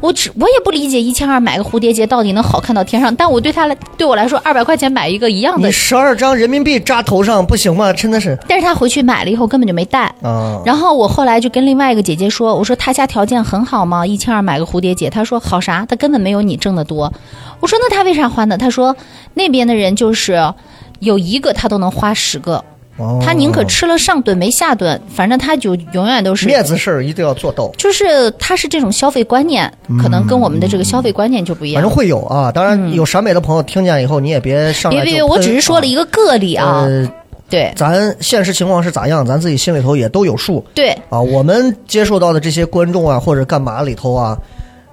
[0.00, 7.92] 我只我也不理解一千二买个蝴蝶结到底能好看到天上，但我对他来对我来说，二百块钱买一个一样的你，十二张人民币扎头上不行吗？
[7.92, 10.04] 真的是但是他回去买了以后根本就没戴。
[10.22, 14.06] 啊，然后我后来就跟另外一个姐姐说，我说他家条件很好吗？
[14.06, 15.84] 一千二买个蝴蝶结，她说好啥？
[15.88, 17.12] 他根本没有你挣的多。
[17.60, 18.56] 我说那他为啥花呢？
[18.56, 18.96] 他说
[19.34, 20.54] 那边的人就是
[21.00, 22.64] 有一个他都能花十个，
[22.98, 23.18] 哦。
[23.24, 27.68] 他宁可吃了上顿没下顿，反正他就永远都是面子事儿一定要做到。
[27.78, 31.82] 就是他是这种消费观念，可能跟我们的这个消费观念就不一样。
[31.82, 37.10] 反正会有啊，当然有陕北的朋友听见以后，你也别上来就别别别，我只是说了一个个例啊，呃，
[37.48, 37.72] 对。
[37.76, 40.64] 咱现实情况是咋样，咱自己心里头也都有数。
[40.74, 41.20] 对，啊。
[41.20, 44.36] 我们接受到的这些观众啊，或者干嘛里头啊，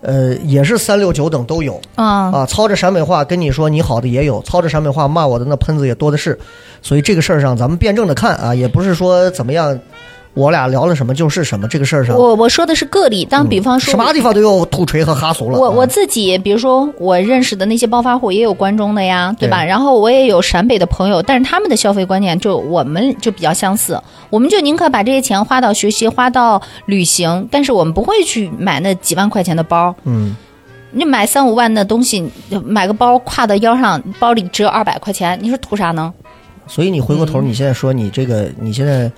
[0.05, 2.45] 呃，也是三六九等都有嗯，啊。
[2.45, 6.37] 操着陕北话跟你说你好的也有，操着陕北话骂我的那喷子也多的是。
[6.83, 9.77] 所以这个事儿上，咱们辩证的看啊，也不是说怎么样，
[10.35, 11.67] 我俩聊了什么就是什么。
[11.67, 15.59] 这个事儿上，我我说的是个例，当比方说什么地方都有土锤和哈俗了啊。
[15.59, 19.63] 我我自己，比如说我认识的那些暴发户也有关中的呀，对吧？
[19.63, 29.95] 对然后我也有陕北的朋友，但是他们的消费观念就我们就比较相似，我们就宁可把这些钱花到学习，花到旅行，但是我们不会去买那几万块钱的包。
[30.03, 30.35] 嗯，
[30.91, 32.29] 你买三五万的东西，
[32.65, 36.13] 买个包挎到腰上，包里只有二百块钱，你说图啥呢？
[36.67, 39.09] 所以你回过头，嗯你现在说你这个，你现在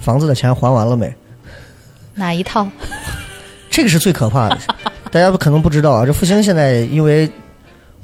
[0.00, 1.14] 房子的钱还完了没？
[2.14, 2.66] 哪一套？
[3.70, 4.58] 这个是最可怕的。
[5.10, 7.30] 大家可能不知道啊，这复兴现在因为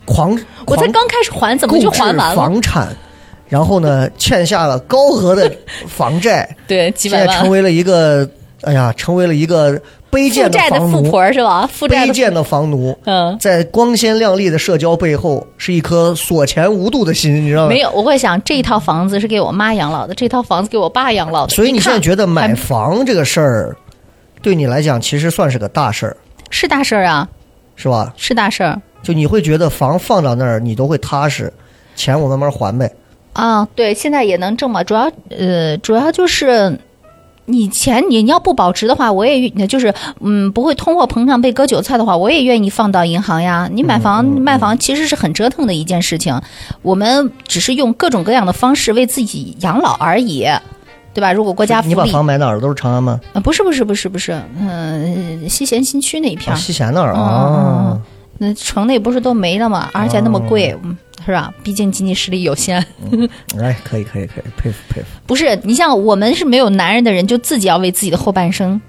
[0.04, 2.34] 狂，我才狂刚开始还，怎么就还完了？
[2.34, 2.94] 房产，
[3.48, 5.50] 然后呢欠下了高额的
[5.86, 7.26] 房债， 对，几现百万。
[7.26, 8.28] 在成为了一个，
[8.64, 11.68] 哎呀，成为了一个卑贱债的富房奴，婆是吧？
[11.72, 12.96] 负债的卑贱的房奴。
[13.04, 13.36] 嗯。
[13.38, 17.68] 在光鲜亮丽的社交背后，是一颗所钱无度的心，你知道吗？
[17.68, 21.54] 没有，我会想这一套房子是给我妈养老的，这套房子给我爸养老的。
[21.54, 23.76] 所以你现在觉得买房这个事儿，
[24.40, 26.16] 对你来讲其实算是个大事儿，
[26.50, 27.28] 是大事儿啊，
[27.76, 28.12] 是吧？
[28.16, 31.52] 是大事儿就你会觉得房放到那儿，你都会踏实，
[31.96, 32.90] 钱我慢慢还呗。
[33.32, 33.68] 啊。
[33.74, 36.78] 对，现在也能挣嘛，主要呃，主要就是。
[37.46, 43.68] 你钱你你要不保值的话，我也就是嗯，不会通货膨胀被割韭菜的话，我也愿意放到银行呀。
[43.72, 46.40] 你买房、卖房其实是很折腾的一件事情，
[46.82, 50.46] 我们只是用各种各样的方式为自己养老而已。
[51.12, 51.32] 对吧？
[51.32, 52.60] 如果国家福你把，房买哪儿了？
[52.60, 53.20] 都是长安吗？
[53.34, 58.00] 呃不是不是不是不是，嗯、西咸新区那一片啊，儿，西咸那儿嗯啊。
[58.38, 59.90] 那城内不是都没了吗？
[59.92, 61.52] 而且那么贵，嗯，是吧？
[61.62, 62.84] 毕竟经济实力有限。
[63.60, 65.06] 哎，可以可以可以，佩服佩服。
[65.26, 68.80] 不是你像我们是没有男人的人，就自己要为自己的后半生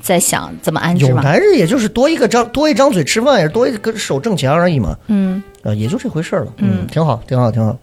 [0.00, 1.10] 在想怎么安置嘛。
[1.10, 4.96] 有男人也就是多一个张多一张嘴吃饭，也是多一个手挣钱而已嘛。
[5.06, 6.52] 嗯，啊，也就这回事儿了。
[6.58, 7.76] 嗯挺好，挺好，挺好。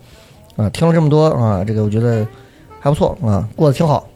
[0.56, 2.28] 啊，听了这么多啊，这个我觉得
[2.80, 4.08] 还不错啊，过得挺好，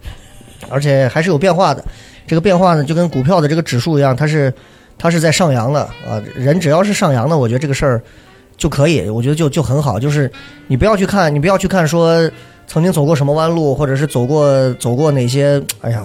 [0.69, 1.83] 而且还是有变化的。
[2.27, 4.53] 这个变化呢，就跟股票的这个指数一样，它是
[4.97, 6.21] 它是在上扬的啊。
[6.35, 8.01] 人只要是上扬的，我觉得这个事儿
[8.57, 9.99] 就可以，我觉得就就很好。
[9.99, 10.31] 就是
[10.67, 12.29] 你不要去看，你不要去看说
[12.65, 16.03] 曾经走过什么弯路，或者是走过走过哪些，哎呀，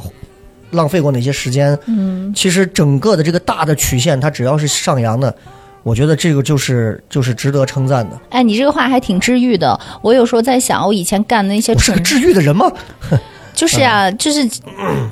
[0.70, 1.78] 浪费过哪些时间。
[1.86, 5.34] 嗯，其实整个的这个大的曲线，它只要是上扬的，
[5.82, 8.18] 我觉得这个就是就是值得称赞的。
[8.30, 9.78] 哎，你这个话还挺治愈的。
[10.02, 12.70] 我有时候在想，我以前干的那些蠢我是个治愈的人吗？
[13.54, 14.48] 就是呀、就是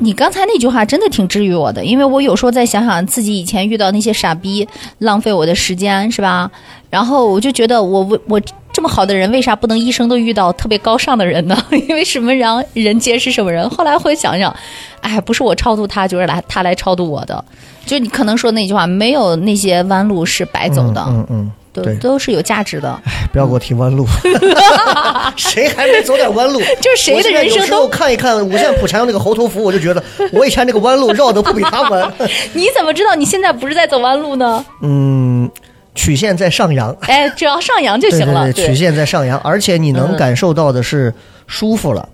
[0.00, 4.66] 你刚才那句话真的挺治愈我的，因为我有时候在想想自己以前遇到那些傻逼，
[4.98, 6.50] 浪费我的时间，是吧？
[6.88, 8.40] 然后我就觉得我我我
[8.72, 11.57] 这么好的人，为啥不能一生都遇到特别高尚的人呢？
[11.88, 13.68] 因为什么人人皆是什么人？
[13.70, 14.55] 后来会想想，
[15.00, 17.44] 哎，不是我超度他，就是来他来超度我的。
[17.87, 21.53] 就你可能说那句话，没有那些弯路是白走的，嗯嗯，
[22.01, 22.91] 都是有价值的。
[23.05, 24.05] 哎不要给我提弯路，
[25.37, 26.59] 谁还没走点弯路？
[26.81, 30.03] 就是谁的人生都看一看五线谱缠用那个猴头符，我就觉得
[30.33, 32.13] 我以前那个弯路绕的不比他弯。
[32.55, 34.65] 你怎么知道你现在不是在走弯路呢？
[34.83, 35.49] 嗯，
[35.95, 38.53] 曲线在上扬，哎，只要上扬就对对行了。
[38.53, 41.15] 对，曲线在上扬，而且你能嗯感受到的是
[41.47, 42.09] 舒服了，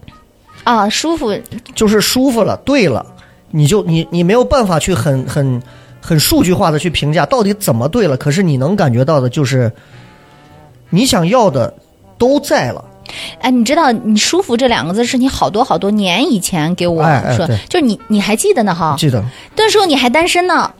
[0.65, 1.35] 啊，舒服，
[1.75, 3.05] 就是舒服了，对了，
[3.53, 5.63] 你就你你没有办法去很很
[6.07, 9.73] 很数据化的去评价到底怎么对了，可是你能感觉到的就是
[10.91, 11.75] 你想要的
[12.17, 12.85] 都在了。
[13.41, 18.95] 哎，你知道“你舒服”这两个字是你好多好多年以前给我说，哎哎就是你你还记得呢哈？
[18.97, 19.25] 记得
[19.57, 20.71] 那时候你还单身呢，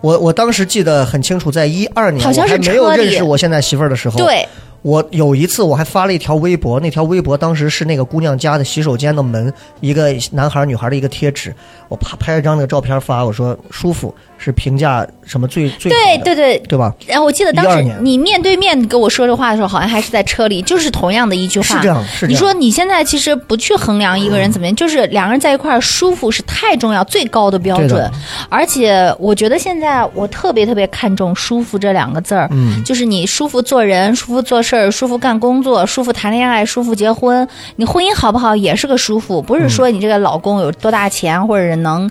[0.00, 4.48] 我我当时记得很清楚，在一二年，好像是没有认识我现在媳妇儿的时候，，对，
[4.82, 11.54] 我有一次我还发了一条微博，那条微博当时是那个姑娘家的洗手间的门，一个男孩女孩的一个贴纸，
[11.88, 16.58] 我啪拍了张那个照片发，我说舒服是评价什么最最对对对。
[16.68, 16.94] 对吧？
[17.06, 21.66] 然后我记得当时你面对面跟我说这话的时候，好像还是在车里，就是同样的一句话。
[21.66, 28.10] 是这样是这样你说你现在其实不去衡量一个人怎么样，就是两个人在一块儿舒服是太重要、最高的标准。
[28.48, 32.48] 而且我觉得现在我特别特别看重“舒服”这两个字儿。
[32.50, 37.46] 嗯，就是你舒服做人，舒服做事儿，舒服干工作，舒服谈恋爱，舒服结婚。
[37.76, 42.10] 你婚姻好不好也是个舒服，不是说你这个老公有多大钱，或者能，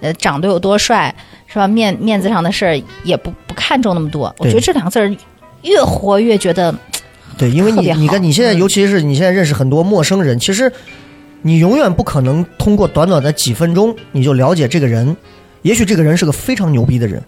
[0.00, 1.14] 呃，长得有多帅，
[1.46, 1.66] 是吧？
[1.66, 4.34] 面面子上的事儿也不不看重那么多。
[4.38, 5.14] 我觉得这两个字儿
[5.62, 6.74] 越活越觉得，
[7.36, 10.72] 对，因为你你看你现在，嗯尤其是你现在认识很多陌生人，其实
[11.42, 15.16] 你永远不可能通过短短的几分钟你就了解这个人。
[15.62, 17.22] 也许这个人是个非常牛逼的人，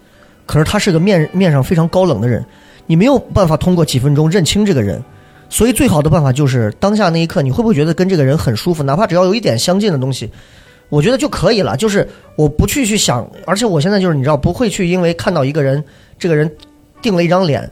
[0.45, 2.45] 可是他是个面面上非常高冷的人，
[2.87, 4.99] 你没有办法通过几分钟认清这个人。
[5.49, 8.83] 所以最好的办法就是当下那一刻，你会不会觉得跟这个人很舒服？
[8.83, 10.29] 哪怕只要有一点相近的东西，
[10.89, 11.77] 我觉得就可以了。
[11.77, 15.81] 就是我不去去想，而且我现在就是你知道，不会去因为看到一个人，
[16.19, 16.51] 这个人
[17.01, 17.71] 定了一张脸，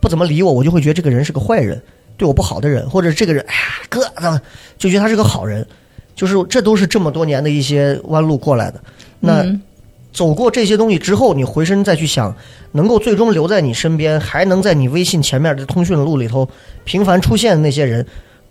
[0.00, 1.80] 不怎么理我，我就会觉得这个人是个坏人，
[2.18, 4.02] 对我不好的人，或者这个人哎呀哥
[4.76, 5.66] 就觉得他是个好人，
[6.14, 8.78] 就是这都是这么多年的一些弯路过来的。
[9.18, 9.42] 那、
[10.12, 12.34] 走过这些东西之后，你回身再去想，
[12.72, 16.48] 能够最终留在你身边，还能在你微信前面的通讯录里头
[16.84, 18.04] 频繁出现的那些人，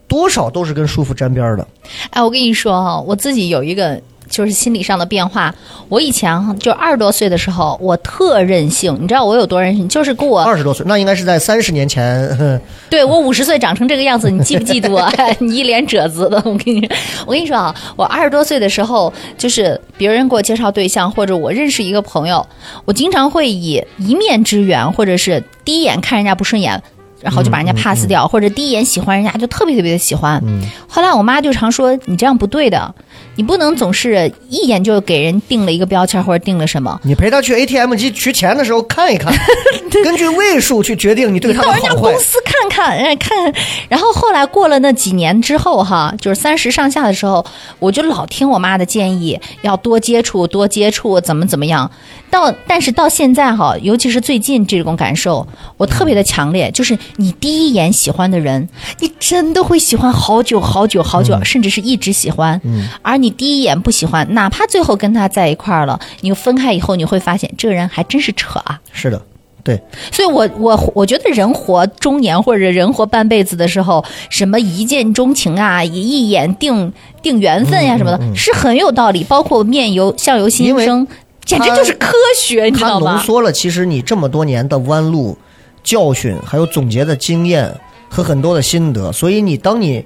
[0.07, 1.67] 多少都是跟舒服沾边的。
[2.11, 5.53] 哎，我跟你说哈，我自己有一个就是心理上的变化。
[5.89, 9.87] 我以前就二十多岁的时候，我特任性，你知道我有多任性？
[9.87, 12.27] 就是跟我二十多岁，那应该是在三十年前。
[12.89, 15.11] 对我五十岁长成这个样子，你嫉不嫉妒啊？
[15.39, 16.89] 你一脸褶子的，我跟你，
[17.25, 22.45] 我跟你说啊，我二十多岁的时候，就是别人给我介绍对象，或者我认识一个朋友，
[22.85, 26.81] 我经常会以一面之缘，或者是第一眼看人家不顺眼。
[27.19, 30.39] 然后就把人家 pass 掉，或者第一眼喜欢人家就特别特别的喜欢。
[30.87, 32.93] 后来我妈就常说你这样不对的，
[33.37, 36.99] 你不能总是一眼就给人定了一个标签或者定了什么。
[37.03, 39.33] 你陪他去 ATM 机取钱的时候看一看，
[40.03, 42.19] 根据位数去决定你对他的到人家好坏公。
[42.19, 43.63] 司看看，哎，看看。
[43.87, 47.45] 然后后来过了那几年之后，哈，就是三十上下的时候，
[47.79, 51.89] 我就老听我妈的建议，要多接触，多接触，怎么怎么样。
[52.29, 55.47] 到但是到现在哈，尤其是最近这种感受，
[55.77, 58.67] 我特别的强烈，就是你第一眼喜欢的人，
[58.99, 62.59] 你真的会喜欢好久好久好久，甚至是一直喜欢。
[63.01, 68.79] 而你第一眼不喜欢，哪怕最后跟他在一块儿了，你分开以后，你会发现这个人还真是扯啊。
[68.91, 69.21] 是的，
[69.63, 79.23] 对，所以我我我觉得人活中年或者人活半辈子的时候，什么一见钟情啊，一一眼定定缘分呀、什么的，是很有道理。
[79.25, 81.05] 包括面由相由心生，
[81.43, 83.21] 简直就是科学，你知它浓道吗？
[83.21, 85.37] 缩了其实你这么多年的弯路、
[85.83, 87.73] 教训，还有总结的经验
[88.09, 89.11] 和很多的心得。
[89.11, 90.05] 所以你当你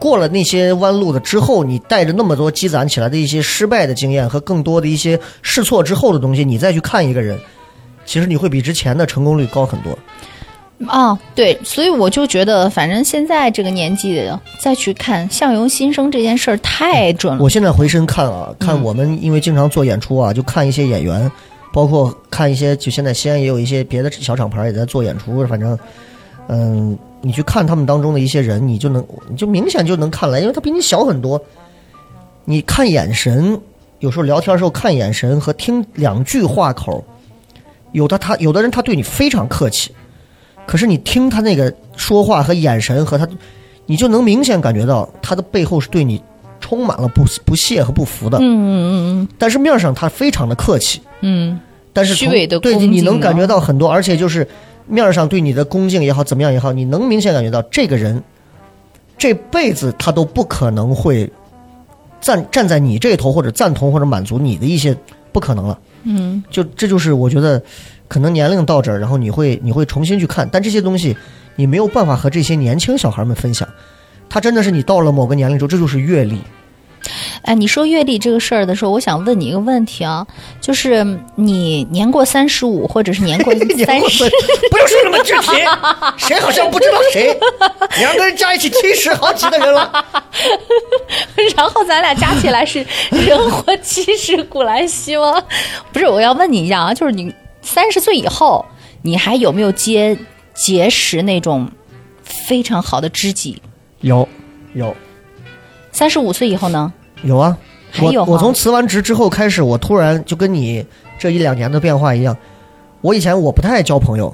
[0.00, 7.38] 过了那些弯路的之后，你带着那么多积攒起来的一些失败的经验和更多的一些试错之后的东西，你再去看一个人，
[8.04, 9.98] 其实你会比之前的成功率高很多。
[10.86, 14.30] 啊，对，所以我就觉得，反正现在这个年纪
[14.60, 17.42] 再去看相由心生这件事儿太准了。
[17.42, 21.28] 我现在回身看啊，看我们因为经常做演出啊，就看一些演员，
[21.72, 25.76] 包括看一些，就现在西安也有一些别的小厂牌也在做演出，反正，
[26.46, 31.40] 嗯，你去看他们当中的一些人，你就能，你就明显就能看来，因为他比你小很多，
[32.44, 33.60] 你看眼神，
[33.98, 37.04] 有时候聊天的时候看眼神和听两句话口，
[37.92, 39.92] 有的他有的人他对你非常客气，
[40.66, 43.26] 可是你听他那个说话和眼神和他，
[43.86, 46.22] 你就能明显感觉到他的背后是对你
[46.60, 48.38] 充满了不不屑和不服的。
[48.38, 51.58] 嗯嗯嗯但是面上他非常的客气，嗯。
[51.90, 53.36] 但是虚伪的对你能感啊。
[53.36, 54.46] 觉到很多，而且就是
[54.88, 58.22] 面上对你的恭敬也好，怎么样也好，你能明显感觉到这个人
[59.16, 61.30] 这辈子他都不可能会
[62.20, 64.96] 站站在你这头，或者赞同或者满足你的一些
[65.32, 65.78] 不可能了。
[66.04, 67.62] 嗯就这就是我觉得，
[68.06, 71.16] 可能年龄到这儿，然后你会你会重新去看，但这些东西
[71.56, 73.68] 你没有办法和这些年轻小孩们分享。
[74.30, 76.38] 他真的是你到了某个年龄之后，这就是阅历。
[77.42, 80.26] 哎，你说阅历这个事儿的时候，我想问你一个问题啊，
[80.60, 81.04] 就是
[81.36, 83.52] 你年过三十五，或者是年过
[83.86, 84.28] 三十，
[84.70, 85.46] 不要说那么具体，
[86.16, 87.34] 谁好像不知道谁，
[87.98, 89.90] 两个人加一起七十好几的人了。
[91.56, 95.42] 然后咱俩加起来是人活七十古来稀吗？
[95.92, 97.32] 不是，我要问你一下啊，就是你
[97.62, 98.64] 三十岁以后，
[99.02, 100.16] 你还有没有结
[100.54, 101.70] 结识那种
[102.22, 103.62] 非常好的知己？
[104.00, 104.28] 有，
[104.74, 104.94] 有，
[105.98, 106.92] 三十五岁以后呢？
[107.24, 107.58] 有啊。
[107.90, 110.86] 还有哈我我从辞完职之后开始，我突然就跟你
[111.18, 112.36] 这一两年的变化一样。
[113.00, 114.32] 我以前我不太爱交朋友，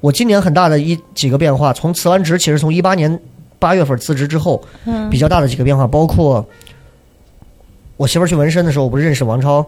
[0.00, 3.18] 我今年很大的一几个变化，从辞完职，其实从一八年
[3.58, 6.44] 八月份辞职之后，嗯比较大的几个变化，包括
[7.96, 9.64] 我媳妇儿去纹身的时候，我不是认识王超，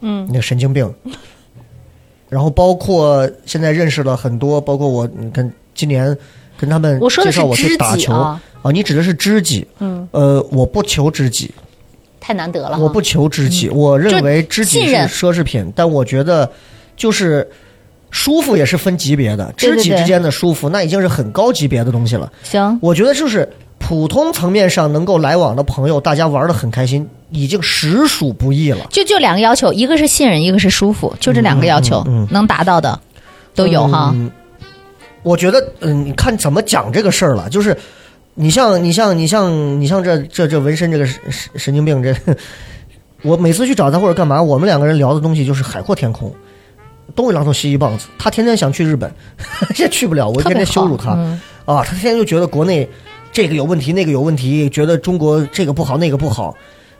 [0.00, 0.94] 嗯那个神经病，
[2.28, 6.16] 然后包括现在认识了很多，包括我嗯跟今年
[6.56, 11.54] 跟他们我说的是介绍我去知打球己啊，啊，你指的是知己，嗯，呃，我不求知己，
[12.18, 12.76] 太难得了。
[12.78, 16.50] 我不求知己，我认为知己是奢侈品，但我觉得
[16.96, 17.48] 就是
[18.10, 22.32] 舒服也是分级别的，知己之间的舒服那已经是很高级别的东西了。
[22.42, 23.48] 行，我觉得就是
[23.78, 28.84] 普通层面上能够来往的朋友，大家玩的很开心，已经实属不易了。
[28.90, 32.98] 就就两个要求，一个是信任，一个是舒服，就这两个要求，嗯嗯嗯能达到的
[33.54, 34.10] 都有哈。
[34.12, 34.28] 嗯，
[35.22, 37.76] 我觉得，嗯，你看怎么讲这个事儿了，就是。
[38.38, 42.14] 你像你像你像你像这这这纹身这个神神神经病这，
[43.22, 46.30] 我每次去找他或者干嘛，我们两个人聊的东西就是海阔天空，
[47.14, 48.08] 东一榔头西一棒子。
[48.18, 49.10] 他天天想去日本，
[49.78, 51.82] 也去不了，我天天羞辱他、嗯啊！
[51.82, 52.86] 他天天就觉得国内
[53.32, 56.54] 这个有问题，那个有问题，觉得中国这个不好，那个不好。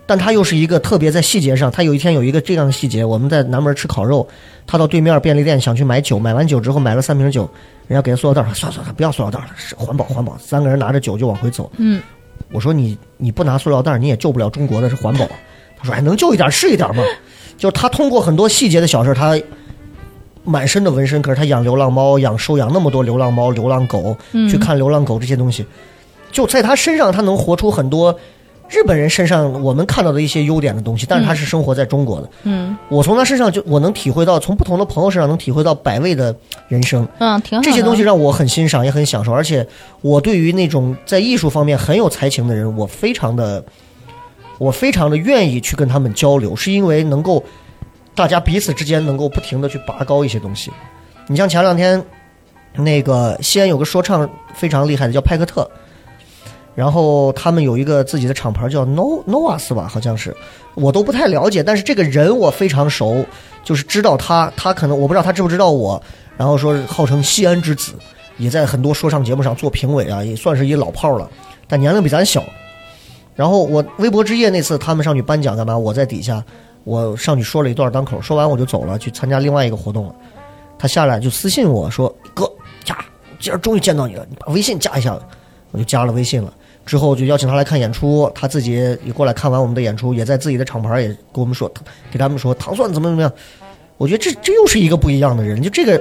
[0.07, 4.27] 但他又是一个特别在细节上，他有一天有一个这样的细节，我们在南门吃烤肉，
[4.67, 7.49] 他到对面便利店想去买酒，买完酒之后买了三瓶酒，
[7.89, 10.39] 人家给他塑料袋说，算了算了，不要塑料袋了，是环保环保。
[10.39, 11.71] 三个人拿着酒就往回走。
[11.77, 12.01] 嗯，
[12.53, 15.27] 我说你你不拿塑料袋，你也救不了中国的是环保。
[15.77, 17.03] 他说哎，能救一点是一点嘛。
[17.59, 19.37] 就是他通过很多细节的小事，他
[20.45, 24.17] 满身的纹身，可是他养流浪猫，养收养那么多流浪猫、流浪狗，
[24.49, 25.67] 去看流浪狗这些东西，
[26.31, 28.17] 就在他身上，他能活出很多
[28.69, 31.07] 日本人身上我们看到的一些优点的东西。
[31.09, 36.35] 但是他是生活在中国的，嗯我从他身上就我能体会到，从不同的朋友身上能体会到百味的
[36.69, 37.07] 人生。
[37.19, 37.71] 嗯，挺好的。
[37.71, 39.67] 这些东西让我很欣赏，也很享受，而且
[40.01, 43.65] 我对于那种在艺术方面很有才情的人，我非常的，
[44.59, 47.43] 我非常的愿意去跟他们交流，是因为能够
[48.15, 50.71] 大家彼此之间能够不停的去拔高一些东西。
[51.29, 52.03] 你像前两天
[52.77, 55.69] 那个西安有个说唱非常厉害的叫派克特，
[56.77, 60.37] 然后他们有一个自己的厂牌叫 No Novas 吧，好像是，
[60.75, 63.25] 我都不太了解，但是这个人我非常熟，
[63.65, 66.01] 就是知道他，他可能我不知道他知不知道我，
[66.37, 67.95] 然后说号称西安之子，
[68.37, 71.27] 也在很多说唱节目上做评委啊，也算是一老炮了，
[71.67, 72.45] 但年龄比咱小。
[73.35, 75.77] 然后我微博之夜那次他们上去颁奖干嘛？
[75.77, 76.45] 我在底下，
[76.85, 80.15] 我上去说了一段单口，说完我就走了，去参加另外一个活动了。
[80.79, 82.45] 他下来就私信我说：“哥，
[82.89, 83.03] 呀，
[83.41, 85.19] 今儿终于见到你了，你把微信加一下。”
[85.73, 86.51] 我就加了微信了。
[86.87, 91.69] 之后就邀请他来看演出，他自己也过来看完我们的演出，也在自己的厂牌也跟我们说，
[92.11, 93.31] 给他们说糖蒜怎么怎么样。
[93.99, 96.01] 我觉得这这又是一个不一样的人，就这个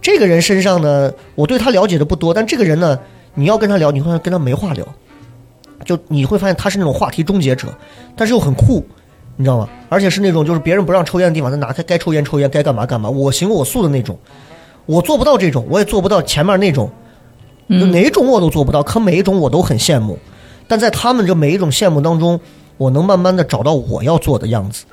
[0.00, 2.98] 这个人身上呢，我对他了解的不多，但这个人呢，
[3.34, 4.86] 你要跟他聊，你会发现跟他没话聊，
[5.84, 7.68] 就你会发现他是那种话题终结者，
[8.16, 8.82] 但是又很酷，
[9.36, 9.68] 你知道吗？
[9.88, 14.16] 而且是那种就是别人不让抽烟的地方，他拿开该抽烟抽烟，该干嘛干嘛，我行我素的那种。
[14.86, 16.90] 我做不到这种，我也做不到前面那种，
[17.68, 20.18] 就哪种我都做不到，可每一种我都很羡慕。
[20.68, 22.38] 但在他们这每一种羡慕当中，
[22.76, 24.84] 我能慢慢的找到我要做的样子。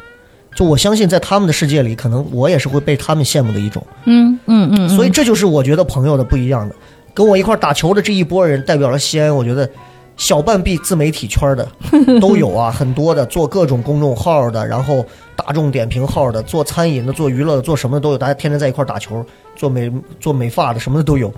[0.56, 3.86] 就我相信，在他们的世界里，可能我也是会被他们羡慕的一种。
[4.06, 6.76] 嗯嗯嗯，所以这就是我觉得朋友的不一样的。
[7.14, 9.70] 跟我一块打球的这一波人，代表了西安，我觉得
[10.18, 11.68] 小半壁自媒体圈的
[12.20, 15.06] 都有啊，很多的做各种公众号的，然后
[15.36, 18.18] 大众点评号的，做餐饮的，做娱乐的，做什么的都有。
[18.18, 19.24] 大家天天在一块打球，
[19.56, 21.32] 做美做美发的，什么的都有。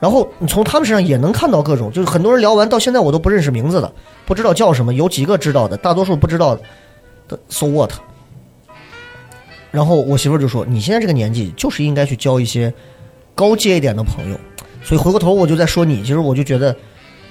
[0.00, 3.92] 然后你从他们身上也能看到各种，就是很多人聊完到现在我都不认识名字的，
[4.26, 6.54] 不知道叫什么，有几个知道的，大多数不知道
[7.26, 7.90] 的，so what。
[9.70, 12.72] 然后我媳妇儿就说：“你现在这个年纪，就是应该去交一些
[13.34, 14.36] 高阶一点的朋友。”
[14.82, 16.74] 所以回过头我就在说你，其实我就觉得，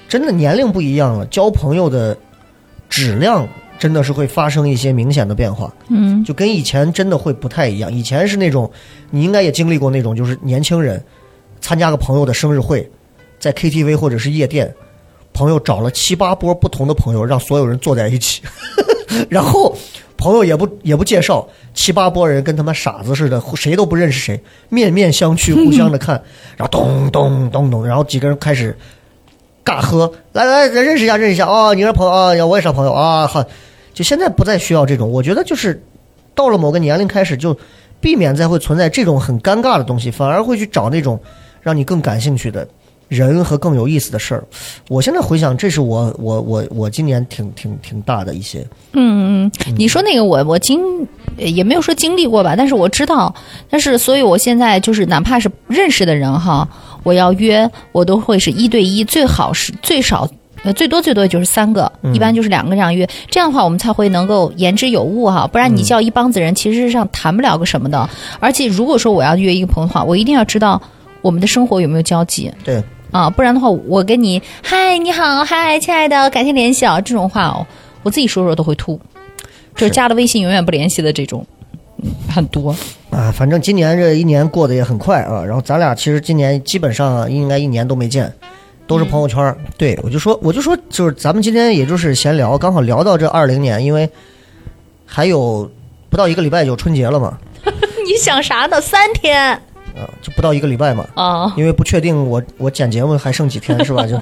[0.08, 2.16] 真的年龄不一样了，交朋友的
[2.88, 5.74] 质量真的是会发生一些明显的变化。
[5.88, 7.92] 嗯，就跟以前真的会不太一样。
[7.92, 8.70] 以前是那种，
[9.10, 11.02] 你应该也经历过那种，就是年轻人
[11.60, 12.90] 参加个朋友的生日会，
[13.38, 14.74] 在 KTV 或者是夜店，
[15.32, 18.42] 朋友找了七八波不同的朋友，让所有人坐在一起，
[19.28, 19.76] 然后。
[20.20, 26.20] 朋友也不也不介绍，七八波人跟他妈傻子似的，谁都不认识谁，面面相觑， 互相的看，
[26.56, 28.76] 然后咚咚咚咚，然后几个人开始
[29.64, 33.44] 尬喝，来来认识一下认识一下啊，你是朋友啊，我也是朋友啊，好，
[33.94, 35.80] 就现在不再需要这种，我觉得就是
[36.34, 37.56] 到了某个年龄开始就
[38.00, 41.20] 避免再会存在这种很尴尬的东西，反而会去找那种
[41.68, 42.66] 让你更感兴趣的。
[43.08, 44.44] 人和更有意思的事儿，
[44.86, 48.60] 我现在回想，这是我我我我今年挺挺挺大的一些。
[48.92, 50.78] 嗯嗯，你说那个我我经
[51.38, 53.34] 也没有说经历过吧，但是我知道，
[53.70, 56.68] 但是所以我现在就是哪怕是认识的人哈，
[57.02, 60.28] 我要约我都会是一对一，最好是最少
[60.62, 68.06] 呃最多最多就是三个，一般就是两个这样约，这样的话我们才会能够言之有物哈，不然你叫一帮子人其实上谈不了个什么的。
[68.38, 70.82] 而且如果说我要约一个朋友的话，我一定要知道
[71.22, 72.52] 我们的生活有没有交集。
[72.64, 72.82] 对。
[73.10, 77.66] 啊，不然的话，我跟你嗨，你好，嗨，亲爱的，感谢联系啊，这种话哦，
[78.02, 79.00] 我自己说说都会吐，
[79.74, 81.46] 就是加了微信永远不联系的这种，
[82.28, 82.76] 很多
[83.08, 83.32] 啊。
[83.32, 88.30] 反正今年这一年过得也很快啊，然后咱俩其实今年基本上应该一年都没见，
[88.86, 89.56] 都是朋友圈。
[89.78, 94.06] 对我就说，我就说，就是咱们今天也就是闲聊，刚好聊到这二零年，因为
[95.06, 95.70] 还有
[96.10, 97.38] 不到一个礼拜就春节了嘛。
[98.06, 98.78] 你想啥呢？
[98.82, 99.62] 三天。
[99.98, 104.06] 啊，就不到一个礼拜嘛，啊，因为不确定我我剪节目还剩几天是吧？
[104.06, 104.20] 就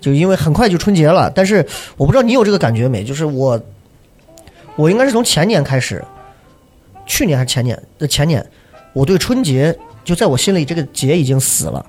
[0.00, 3.02] 就因为很快就春节了，但是我不知道你有这个感觉没？
[3.02, 3.60] 就是我
[4.76, 6.04] 我应该是从前年开始，
[7.06, 8.44] 去年还是前年的前年，
[8.92, 11.84] 我对春节就在我心里这个节已经死了。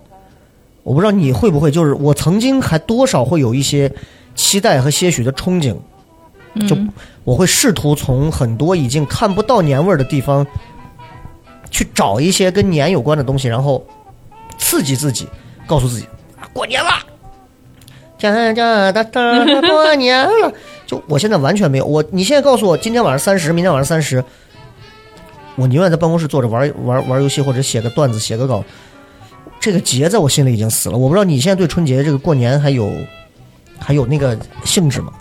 [0.83, 3.91] 我不知道你会不会，就是我曾经还多少会有一些
[4.33, 5.75] 期待和些许的憧憬，
[6.67, 6.75] 就
[7.23, 10.45] 我会试图从很多已经看不到年味儿的地方。
[11.71, 13.83] 去找一些跟年有关的东西，然后
[14.59, 15.27] 刺激自己，
[15.65, 16.05] 告诉自己
[16.53, 16.91] 过年了，
[18.19, 20.53] 哒哒哒哒过年了。
[20.85, 24.23] 就我现在完全没有我，你现在告诉我今天晚上三十，明天晚上三十，
[25.55, 28.63] 我宁愿在办公室坐着玩玩玩游戏或者写个段子写个稿。
[29.59, 30.97] 这个节在我心里已经死了。
[30.97, 32.91] 我不知道你现在对春节这个过年还有
[33.79, 35.13] 还有那个兴致吗？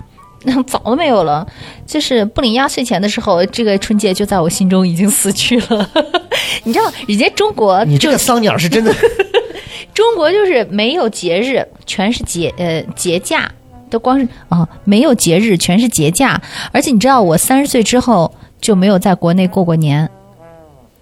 [0.43, 1.47] 那早都没有了，
[1.87, 5.91] 就是不领压岁钱的时候，这个春节就在我心中已经死去了。
[6.65, 8.95] 你知道，人家中国，你这个丧鸟是真的。
[9.93, 13.51] 中国就是没有节日，全是节呃节假，
[13.91, 16.41] 都光是啊没有节日，全是节假。
[16.73, 20.09] 而且你知道，我三十岁之后就没有在国内过过年，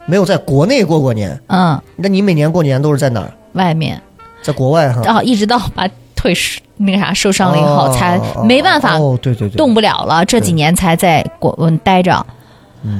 [0.07, 1.39] 没有在国内过过年。
[1.49, 3.33] 嗯，那你每年过年都是在哪儿？
[3.53, 4.01] 外面，
[4.43, 5.03] 在国外哈。
[5.05, 6.35] 啊，一直到把腿
[6.79, 10.25] 那个啥受伤了以后，才没办法，对对对，动不了了。
[10.25, 12.25] 这几年才在国待着。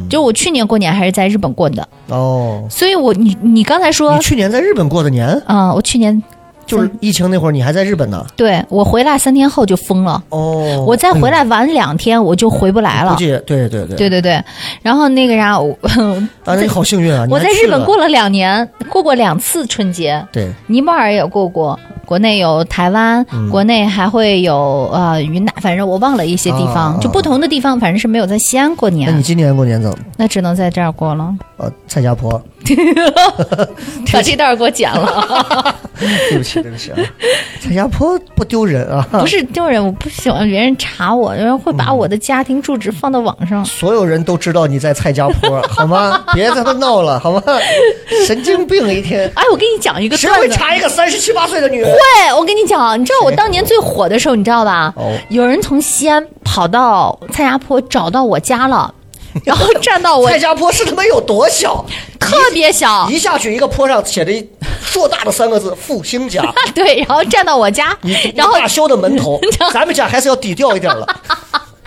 [0.09, 1.87] 就我去年过年还是在日本过的。
[2.09, 5.27] 哦，所以我你你刚才说你去年在日本过的年？
[5.47, 6.23] 啊，我去年
[6.69, 10.23] 就是疫情那会儿你还在日本呢，对我回来三天后就封了。
[10.29, 13.97] 哦，我再回来晚两天我就回不来了，估计对对对。
[13.97, 14.41] 对对对，
[14.83, 15.57] 然后那个啥，
[16.45, 21.79] 啊你好幸运啊，我在日本过了两年，过过两次春节，对，尼泊尔也过过。
[22.05, 29.11] 国内有台湾，国内还会有呃云南，反正我忘了一些地方，就不同的地方，反正是没有在西安过年。
[29.11, 29.99] 那你今年过年怎么？
[30.17, 31.35] 那只能在这儿过了。
[31.59, 32.41] 呃，蔡家坡，
[34.11, 35.75] 把这段给我剪了。
[36.31, 36.97] 对不起，对不起啊，
[37.61, 43.65] 蔡家坡不丢人啊，不是丢人，我不喜欢别人查我，因为会把我的家庭住址放到网上。
[43.65, 46.25] 所有人都知道你在蔡家坡，好吗？
[46.35, 47.43] 别在那闹了，好吗？
[48.27, 50.49] 神经病一天，哎，我跟你讲一个谁段子。
[50.49, 51.91] 会查一个三十七八岁的女人？
[51.93, 51.99] 会，
[52.39, 54.93] 我跟你讲，你知道我当年最火的时候，你知道吧？
[54.97, 58.93] 哦有人从西安跑到蔡家坡找到我家了，
[59.45, 61.85] 然后站到我蔡家坡是他妈有多小？
[62.19, 64.47] 特别小，一下去一个坡上写着一
[64.83, 66.43] 硕大的三个字“复兴家
[66.75, 67.97] 对，然后站到我家，
[68.35, 69.41] 然后大修的门头，
[69.73, 71.07] 咱们家还是要低调一点了。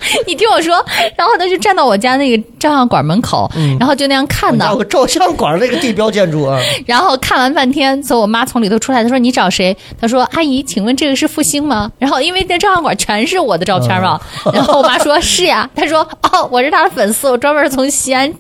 [0.28, 0.84] 你听我说，
[1.16, 3.50] 然后他就站到我家那个照相馆门口，
[3.80, 14.20] 然后就那样看的照相馆那个地标建筑啊， 然后看完半天，从我妈从里头出来，她说：“你找谁？”她说：“阿姨，请问这个是复兴吗？”然后因为那照相馆全是我的照片嘛，
[14.54, 18.32] 然后我妈说：“是呀。”她说：“哦，我是她的粉丝，我专门从西安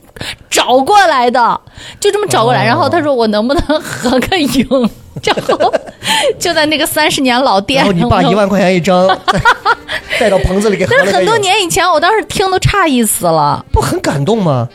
[0.49, 1.59] 找过来的，
[1.99, 2.63] 就这么找过来。
[2.63, 4.89] 哦然后她说：“我能不能合个影？”
[5.23, 5.73] 然 后
[6.39, 9.41] 就在那个三十年老店，然后你爸一万块钱一张， 带
[10.19, 14.67] 带到棚子里给合但是很多年以前，我当时听都诧异死了，不很感动吗？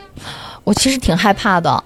[0.65, 1.83] 我其实挺害怕的。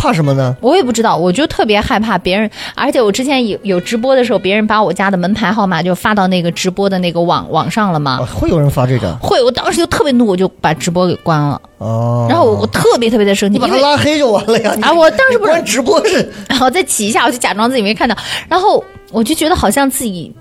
[0.00, 0.56] 这怕什么呢？
[0.62, 8.24] 我也不知道，我就特别害怕别人，而且我之前有有直播的时候，别人把我家的门牌号码就发到那个直播的那个网网上了嘛啊，。
[8.24, 11.60] 会有人发这个会，我当时就特别怒，我就把直播给关了。
[11.78, 12.26] 哦。
[12.30, 14.74] 然后我我特别特别的生气，你把他拉黑就完了呀！
[14.80, 18.16] 啊我当时不是你关直播是 然后再起一下，我就假装自己没看到，
[18.48, 18.82] 然后
[19.12, 20.32] 我就觉得好像自己。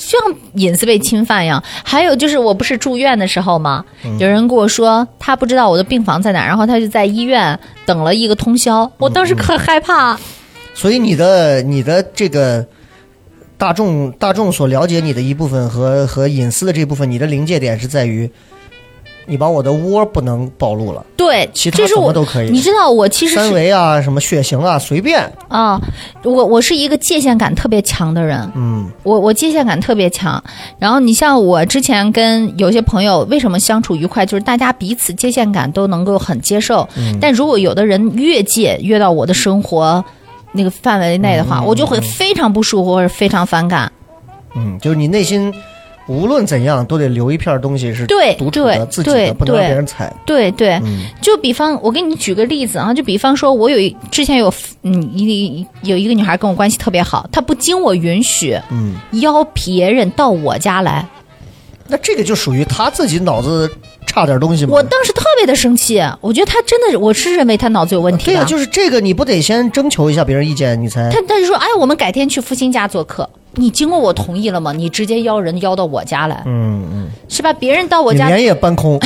[0.00, 0.18] 像
[0.54, 3.84] 隐私被侵犯一样，还有就是我不是住院的时候吗？
[4.02, 10.18] 嗯有人跟我说他不知道我的病房在哪，然后他就在医院等了一个通宵，我当时可害怕。
[10.74, 12.66] 所以你的你的这个
[13.58, 18.30] 大众大众所了解你的一部分和和隐私的这部分，你的临界点是在于，
[19.26, 25.20] 你把我的窝不能暴露了，对，其他什么都可以你知道我其实三是维啊，什么血型啊，随便。
[25.48, 25.80] 啊，
[26.24, 30.42] 我我是一个界限感特别强的人，嗯，我我界限感特别强。
[30.78, 36.88] 然后你像我之前跟有些朋友为什么相处愉快，就是大家彼此界限感都能够很接受。
[36.96, 40.04] 嗯但如果有的人越界越到我的生活
[40.52, 43.90] 那个范围内的话，我就会非常不舒服或者非常反感。
[44.56, 45.52] 嗯，就是你内心
[46.10, 50.12] 无论怎样都得留一片东西是对独处的、对自己的，不能让别人踩。
[50.26, 51.04] 对对，嗯。
[51.22, 54.52] 就比方我给你举个例子啊，就比方说，我有一之前有
[54.82, 61.06] 嗯一有一个女孩跟我关系特别好，她不经我允许嗯，邀别人到我家来，
[61.86, 63.70] 那这个就属于他自己脑子
[64.06, 64.72] 差点东西吗？
[64.74, 68.32] 我当时特别的生气，我觉得他真的，我是认为他脑子有问题的。
[68.32, 74.72] 对呀、就是这个，你不得先征求一下别人意见，你才他他就说，哎，我们改天去复兴家做客，你经过我同意了吗？
[74.72, 77.52] 你直接邀人邀到我家来，嗯嗯，是吧？
[77.52, 78.98] 别人到我家，你连夜搬空，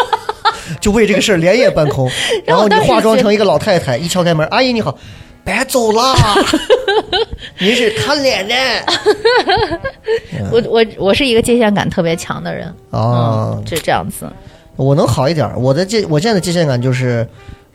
[0.80, 2.10] 就为这个事儿连夜搬空，
[2.46, 4.96] 然后你化妆成一个老太太，一敲开门，阿姨你好，
[5.44, 6.14] 别走啦，
[7.58, 8.54] 你是看脸的
[10.50, 14.28] 我我我是一个界限感特别强的人，啊嗯，，是这样子。
[14.76, 17.26] 我能好一点，我的界我现在的界限感就是，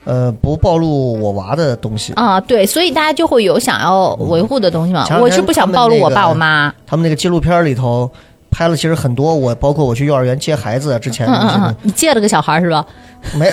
[0.06, 2.14] 呃，不暴露我娃的东西。
[2.14, 5.06] 啊，对，所以大家就会有想要维护的东西嘛。
[5.20, 6.74] 我是不想暴露我爸我妈。
[6.88, 8.10] 他们那个纪录片里头
[8.50, 12.86] 拍了其实很多，我包括我去幼儿园接孩子之前嗯嗯嗯，你借了个小孩是吧？
[13.38, 13.52] 没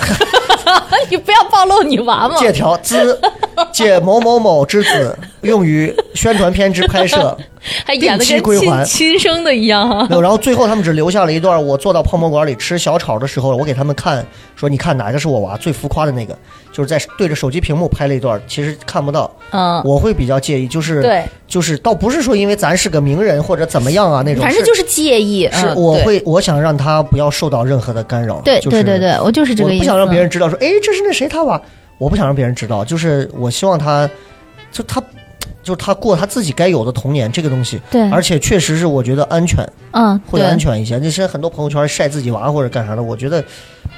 [1.10, 2.36] 你不要暴露你娃嘛。
[2.38, 3.18] 借条资
[3.72, 7.36] 借某某某之子用于宣传片之拍摄，
[7.84, 10.06] 还演的定期跟亲归还亲生的一样啊。
[10.10, 14.24] 没有，然后最后他们只留下了一段我坐到泡馍馆里吃小炒的时候，我给他们看，
[14.56, 16.36] 说你看哪个是我娃最浮夸的那个，
[16.72, 19.30] 就是在对着手机屏幕拍了一段，其实看不到。
[19.50, 25.48] 嗯，我会比较介意，就是对，就是倒不是说因为咱是个名人或者怎么样啊那种，反正就是介意。
[25.52, 28.40] 是我会我想让他不要受到任何的干扰。
[28.40, 29.84] 对就是对对对，我就是这个意思。
[29.84, 31.60] 我不想让别人知道说，哎，这是那谁他娃，
[32.02, 34.10] 我不想让别人知道，就是我希望他，
[34.72, 35.00] 就他，
[35.62, 37.80] 就是他过他自己该有的童年这个东西。
[37.92, 40.98] 对而且确实是我觉得安全嗯，会安全一些。
[40.98, 43.44] 那些很多朋友圈晒自己娃或者干啥的，我觉得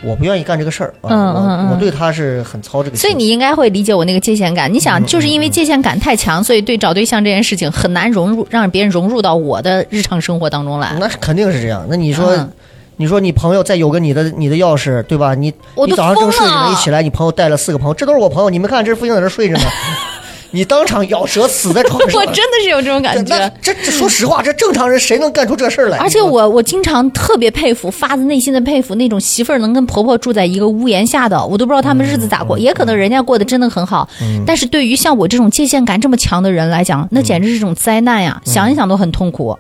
[0.05, 1.09] 我不愿意干这个事儿啊。
[1.09, 3.01] 嗯嗯我嗯我对他是很操这个心。
[3.01, 4.71] 所以你应该会理解我那个界限感。
[4.71, 10.95] 你嗯想，就是因为界限感太强，所以对找对象这件事情很难融入，让别人融入到我的日常生活当中来。
[11.01, 11.87] 那是肯定是这样。
[11.89, 12.37] 那你说。
[12.37, 12.51] 嗯
[12.97, 15.35] 你说你朋友再有个你的你的钥匙，对吧？
[15.35, 15.53] 你
[15.87, 19.65] 你早上正睡着一起来，你朋友带了四个朋友，这都是我朋友，你们看，这是复兴在这睡着呢，
[20.53, 22.21] 你当场咬舌死在床上。
[22.21, 23.53] 我真的是有这种感那觉。
[23.61, 25.99] 这这说实话，这正常人谁能干出这事儿来？
[25.99, 34.09] 而且我我经常特别佩服，发自内心的佩服那种媳妇儿能跟婆婆住在一个屋檐下的，我都不知道他们日子咋嗯过，也可能人家过得真的很好。
[34.47, 38.41] 但是对于像我这种界限感这么强的人来讲，那简直是一种灾难呀！
[38.45, 39.59] 想一想都很痛苦。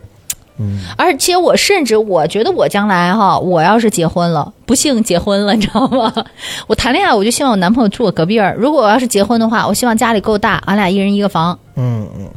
[0.58, 6.12] 嗯而且我甚至我觉得我将来哈，我要是结婚了，不幸结婚了，你知道吗？
[6.68, 8.54] 我谈恋爱我就希望我男朋友住我隔壁儿。
[8.58, 11.58] 如果我要是结婚的话，我希望家里够大，俺俩一人一个房。
[11.76, 12.28] 嗯嗯，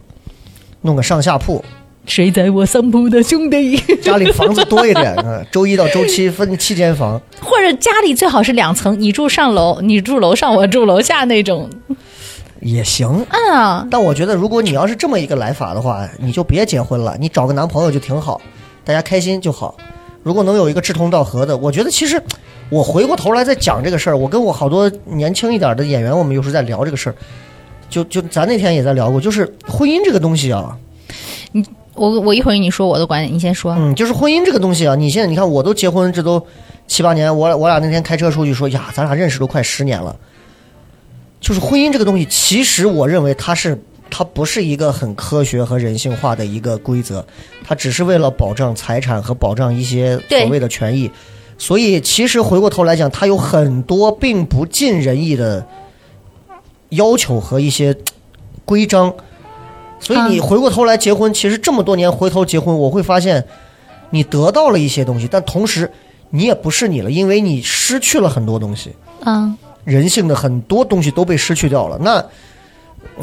[0.82, 1.64] 弄个上下铺，
[2.08, 11.70] 谁在我上铺的兄弟，家里房子多一点啊， 周一到周七分七间房，或者家里最好是两层，你住上楼，你住楼上，我住楼下那种。
[12.62, 13.26] 也行。
[13.30, 18.42] 嗯，但我觉得，如果你要是这么一个来法的话，你就别结婚了，你找个男朋友就挺好，
[18.84, 19.76] 大家开心就好。
[20.24, 22.22] 如果能有一个志同道合的，我觉得其实
[22.70, 27.16] 我回过头来再讲这个事儿，我跟我好多年轻一点的演员，我们有时候在聊这个事儿，
[27.90, 30.78] 就就咱那天也在聊过，就是婚姻这个东西啊，
[31.54, 33.74] 你我我一会儿你说我的观点，你先说。
[33.78, 36.46] 嗯，就是婚姻这个东西啊，你现在你看我都结婚这都
[36.88, 40.14] 七八年，我我俩那天开车出去说呀，咱俩认识都快十年了。
[41.40, 43.80] 就是婚姻这个东西，其实我认为它是
[44.10, 47.26] 它不是一个很科学和人性化的一个规则，
[47.64, 51.10] 它只是为了保障财产和保障一些所谓的权益。
[51.58, 55.66] 所以其实回过头来讲，它有很多并不尽人意的
[56.90, 57.96] 要求和一些
[58.66, 59.14] 规章。
[60.00, 63.44] 所以你嗯回过头来结婚，其实这么多年回头结婚，我会发现
[64.12, 65.92] 你得到了一些东西，但同时
[66.30, 68.92] 你也不是你了，因为你失去了很多东西。
[69.26, 69.58] 嗯，
[69.88, 71.98] 人性的很多东西都被失去掉了。
[72.02, 72.18] 那，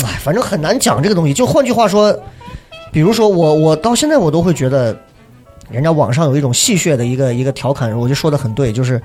[0.02, 1.34] 哎，反正很难讲这个东西。
[1.34, 2.18] 就换句话说，
[2.90, 4.96] 比如说我，我到现在我都会觉得，
[5.68, 8.98] 人家网上有一种戏谑的一个一个调侃，我就说的很对，就是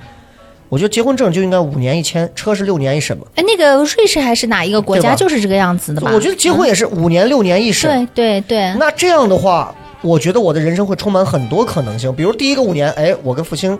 [0.69, 3.25] 我觉得结婚证就应该五年一签，车是六年一审嘛。
[3.35, 6.11] 哎，那个瑞士还是哪一个国家就是这个样子的吧？
[6.13, 8.07] 我觉得结婚也是五年六年一审。
[8.15, 12.15] 对对对，那这样的话，我觉得我的人生会充满很多可能性。
[12.15, 13.77] 比如第一个五年，哎，我跟付星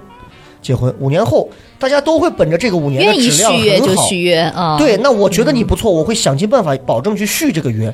[0.62, 3.95] 结婚，五年后大家都会本着这个五年的质量续约很好。
[3.95, 4.78] 就续约啊。
[4.78, 7.93] 对，那我觉得你不错，我会想尽办法保证去续这个约。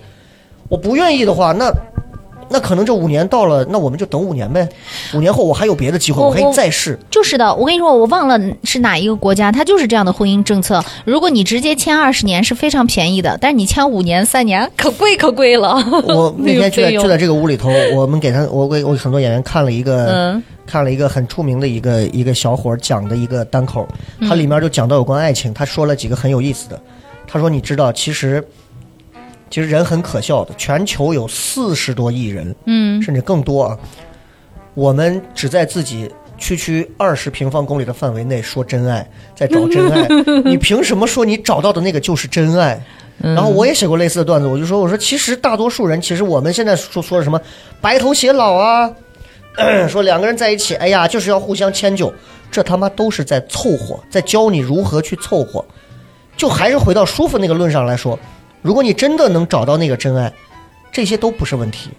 [0.68, 1.72] 我不愿意的话，那
[2.48, 4.68] 那可能这五年到了，那我们就等五年呗。
[5.14, 6.98] 五年后我还有别的机会，我可以再试。
[7.10, 10.84] 就是的，我跟你说，我忘了是哪一个国家，它就是这样的婚姻政策。
[11.06, 15.76] 如果你直接签二十年是非常便宜的，但是你签五年、三年可贵可贵了。
[16.08, 23.88] 我 那天就在就在这个屋里头，我们给他，我给我给很多演员看了一个，嗯看了一个很出名的一个一个小伙讲的一个单口，
[24.20, 26.80] 嗯他里面就讲到有关爱情，他说了几个很有意思的。
[27.28, 28.42] 他说：“你知道，其实
[29.50, 33.78] 其实人很可笑的，全球有四十多亿人，嗯，甚至更多啊。
[34.74, 40.08] 我们只在自己区区二十平方公里的范围内说真爱，在找真爱。
[40.44, 42.82] 你凭什么说你找到的那个就是真爱？
[43.22, 47.40] 然后我也写过类似的段子，我就说，我说其实大多数人，其实我们现在说说的什么
[47.80, 48.92] 白头偕老啊，
[49.88, 52.14] 说两个人在一起，哎呀，就是要互相迁就，
[52.52, 55.64] 这他妈都是在凑合，在教你如何去凑合。
[56.36, 58.20] 就还是回到舒服那个论上来说，
[58.66, 60.34] 如果你真的能找到那个真爱，
[60.92, 61.92] 这些都不是问题。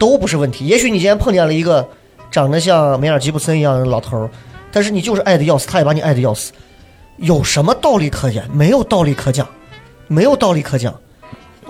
[0.00, 0.66] 都不是问题。
[0.66, 1.88] 也许你今天碰见了一个
[2.28, 4.30] 长得像梅尔吉布森一样的老头儿，
[4.72, 6.50] 但是你就是爱的要死，他也把你爱的要死，
[7.18, 8.42] 有什么道理可言？
[8.52, 9.46] 没有道理可讲，
[10.08, 10.92] 没有道理可讲。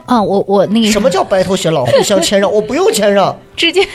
[0.07, 2.51] 啊，我我那个什么叫白头偕老，互相谦让？
[2.51, 3.39] 我不用谦让。
[3.55, 3.87] 直接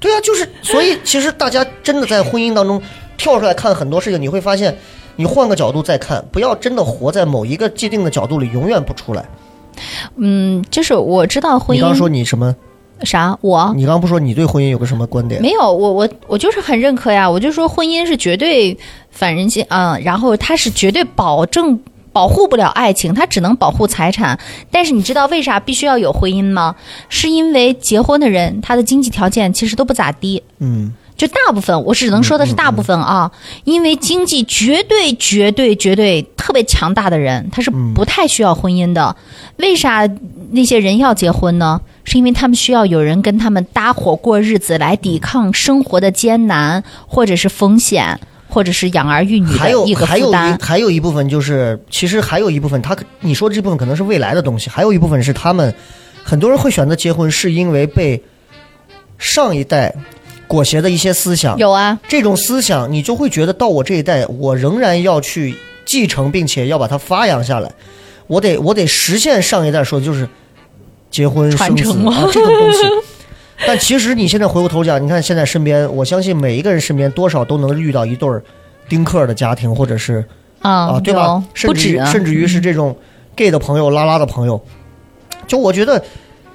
[0.00, 2.82] 对啊，就是所以，其实大家真的在婚姻当中
[3.16, 4.76] 跳出来看很多事情，你会发现，
[5.16, 9.24] 你换个角度再看，不要真的活在某一个既定的角度里，永远不出来。
[10.16, 12.54] 嗯，就是我知道婚姻你刚说你什么？
[13.02, 13.74] 啥我。
[13.76, 15.42] 你刚刚不说你对婚姻有个什么观点？
[15.42, 18.76] 没有，我我我就是很认可呀，我就说婚姻是绝对
[19.10, 21.78] 反人性，嗯，然后它是绝对保证
[22.10, 24.38] 保护不了爱情，它只能保护财产。
[24.70, 26.74] 但是你知道为啥必须要有婚姻吗？
[27.10, 33.30] 是因为结婚的人他的经济条件其实都不咋地，嗯，就大部分，我只能说的是大部分啊，
[33.64, 39.16] 因为经济绝对、绝对、绝对特别强大的人，他是不太需要婚姻的。
[39.56, 40.06] 为啥
[40.50, 41.80] 那些人要结婚呢？
[42.04, 50.62] 是因为他们需要有人跟他们搭伙过日子，来抵抗生活的艰难，或者是风险，或者是养儿育女还有的一个还有一。
[50.62, 55.74] 还有一部分就是，其实还有一部分，他你说这部分可能是未来的东西，还有一部分是他们
[56.22, 58.22] 很多人会选择结婚，是因为被
[59.18, 59.92] 上一代
[60.46, 61.56] 裹挟的一些思想。
[61.58, 67.70] 有啊，这种思想，你就会觉得到我这一代，我仍然要去继承，并且要把它发扬下来。
[68.26, 70.28] 我得我得实现上一代说的就是
[71.10, 72.78] 结婚生子啊这种东西。
[73.66, 78.42] 但其实你现在回过头讲，你看现在身边，我相信每一个人身边多少都能遇到一对儿
[78.88, 80.22] 丁克儿的家庭，或者是
[80.60, 81.42] 啊啊，对吧？
[81.54, 82.94] 甚至甚至于是这种
[83.34, 84.62] gay 的朋友、拉拉的朋友，
[85.46, 86.04] 就我觉得，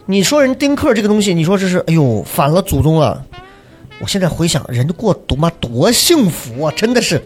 [0.05, 3.25] 你说人丁克这个东西，你说这是哎呦反了祖宗了。
[4.02, 6.74] 我现在回想，人家过多妈多幸福啊！
[6.76, 7.24] 真的是，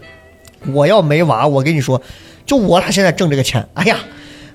[0.74, 2.00] 我要没娃，我跟你说，
[2.44, 3.96] 就我俩现在挣这个钱，哎呀，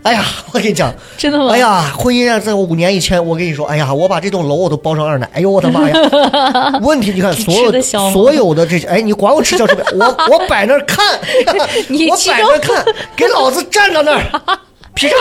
[0.04, 1.50] 哎呀， 我跟你讲，真的吗？
[1.52, 5.96] 哎呀，婚姻啊在我五年以前，我跟你说，哎呀，我把这栋楼我都包上二奶，哎呦我的妈呀！
[6.84, 9.84] 问题你看，所有所有的这些，哎，你管我吃小吃没？
[9.98, 11.04] 我我摆那儿看，
[11.58, 14.60] 我你其中摆那儿看，给老子站到那儿，
[14.94, 15.16] 劈叉，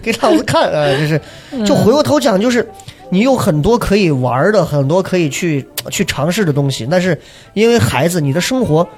[0.00, 1.20] 给老子看，啊，就是，
[1.66, 2.70] 就回过头讲，就是
[3.12, 7.20] 你有很多可以玩的，很多可以去去尝试的东西，但是
[7.52, 8.88] 因为孩子，你的生活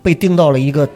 [0.00, 0.88] 被定到了一个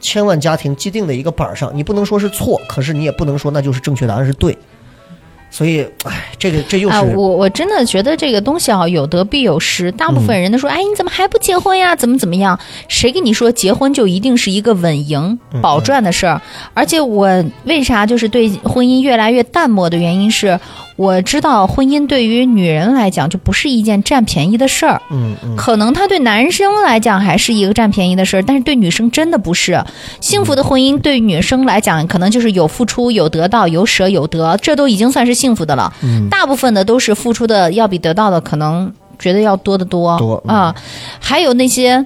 [0.00, 4.58] 千万家庭既定的一个板儿上，你不能说是错，可是你也不能说那就是正确答案是对。
[5.50, 9.90] 所以，哎，这个这又是、啊，我我真的觉得这个东西啊，有得必有失。
[9.92, 11.94] 大部分人都说，哎，你怎么还不结婚呀？
[11.96, 12.58] 怎么怎么样？
[12.88, 16.42] 谁跟你说结婚就一定是一个稳赢、保赚的事儿？
[16.74, 20.60] 而且我为啥就是对婚姻越来越淡漠的原因是，
[20.98, 25.00] 我知道婚姻对于女人来讲就不是一件占便宜的事儿。
[25.12, 29.80] 嗯嗯，可能他对男生来讲还是一个占便宜的事儿，但是对女生真的不是。
[30.20, 35.92] 幸福的婚姻对女生来讲，可能就是有付出、有得到、有舍有得，这都已经算是幸福的了。
[36.02, 40.74] 嗯大部分的都是付出的要比得到的可能觉得要多得多多嗯啊，
[41.20, 42.04] 还有那些。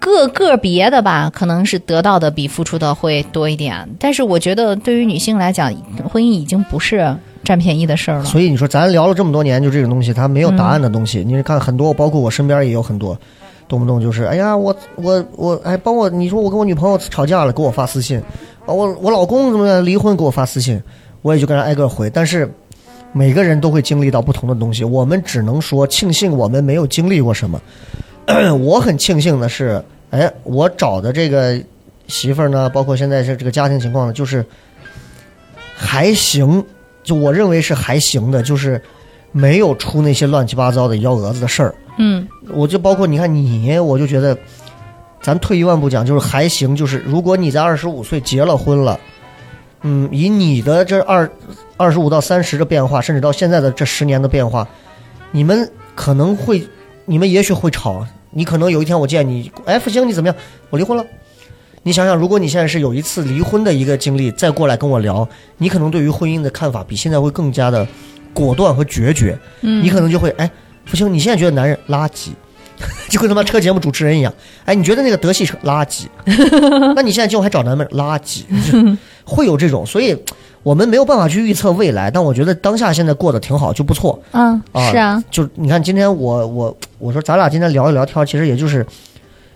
[0.00, 5.72] 个个别的吧，可能是得到的比付出的会多一点，但是我觉得对于女性来讲，
[6.10, 7.16] 婚姻已经不是
[7.48, 8.24] 占便宜的事儿了。
[8.26, 11.24] 所以你说咱聊了这么多年，就这种东西，它没有答案的东西。
[11.24, 13.18] 你看很多，包括我身边也有很多，
[13.66, 18.18] 动不动就是，哎呀，我我我，哎，帮我，你说我跟我女朋友吵架了，给我发私信，
[18.66, 20.78] 啊，我我老公怎么样离婚，给我发私信，
[21.22, 22.10] 我也就跟人挨个回。
[22.10, 22.52] 但是
[23.14, 27.58] 每个人都会经历到不同的东西，我们只能说庆幸我们没有经历过什么。
[28.60, 31.58] 我很庆幸的是，哎，我找的这个
[32.08, 34.44] 媳妇儿呢，包括现在是这个家庭情况呢，就是
[35.74, 36.62] 还行，
[37.08, 38.78] 就我认为是还行的，就是
[39.32, 41.74] 没有出那些乱七八糟的幺蛾子的事儿。
[41.96, 44.36] 嗯我就包括你看你，我就觉得，
[45.22, 46.76] 咱退一万步讲，就是还行。
[46.76, 49.00] 就是如果你在二十五岁结了婚了，
[49.80, 51.28] 嗯，以你的这二
[51.78, 54.68] 二十五到三十的变化，甚至到现在的这十年的变化，
[55.32, 56.62] 你们可能会，
[57.06, 58.06] 你们也许会吵。
[58.30, 60.36] 你可能有一天我见你，哎，福星你怎么样？
[60.68, 61.02] 我离婚了。
[61.88, 65.26] 你想想，如果你现在是有一次离婚的一个经历，再过来跟我聊，
[65.56, 67.88] 你可能对于婚姻的看法比现在会更加的
[68.34, 69.38] 果断和决绝。
[69.62, 70.50] 嗯，你可能就会哎，
[70.84, 72.28] 不行，你现在觉得男人垃圾，
[73.08, 74.30] 就跟他妈车节目主持人一样。
[74.66, 76.04] 哎，你觉得那个德系车垃圾，
[76.94, 78.42] 那你现在今后还找男人垃圾，
[79.24, 79.86] 会有这种。
[79.86, 80.14] 所以
[80.62, 84.22] 我们没有办法去预测未来，但我觉得当下现在过得挺好，就不错。
[84.32, 88.86] 嗯，啊是啊，就你看，今天我我我说咱俩今天聊一聊天，其实也就是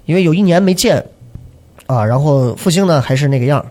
[0.06, 1.04] 因为有一年没见
[1.92, 3.66] 啊，然后复兴呢还是那个样儿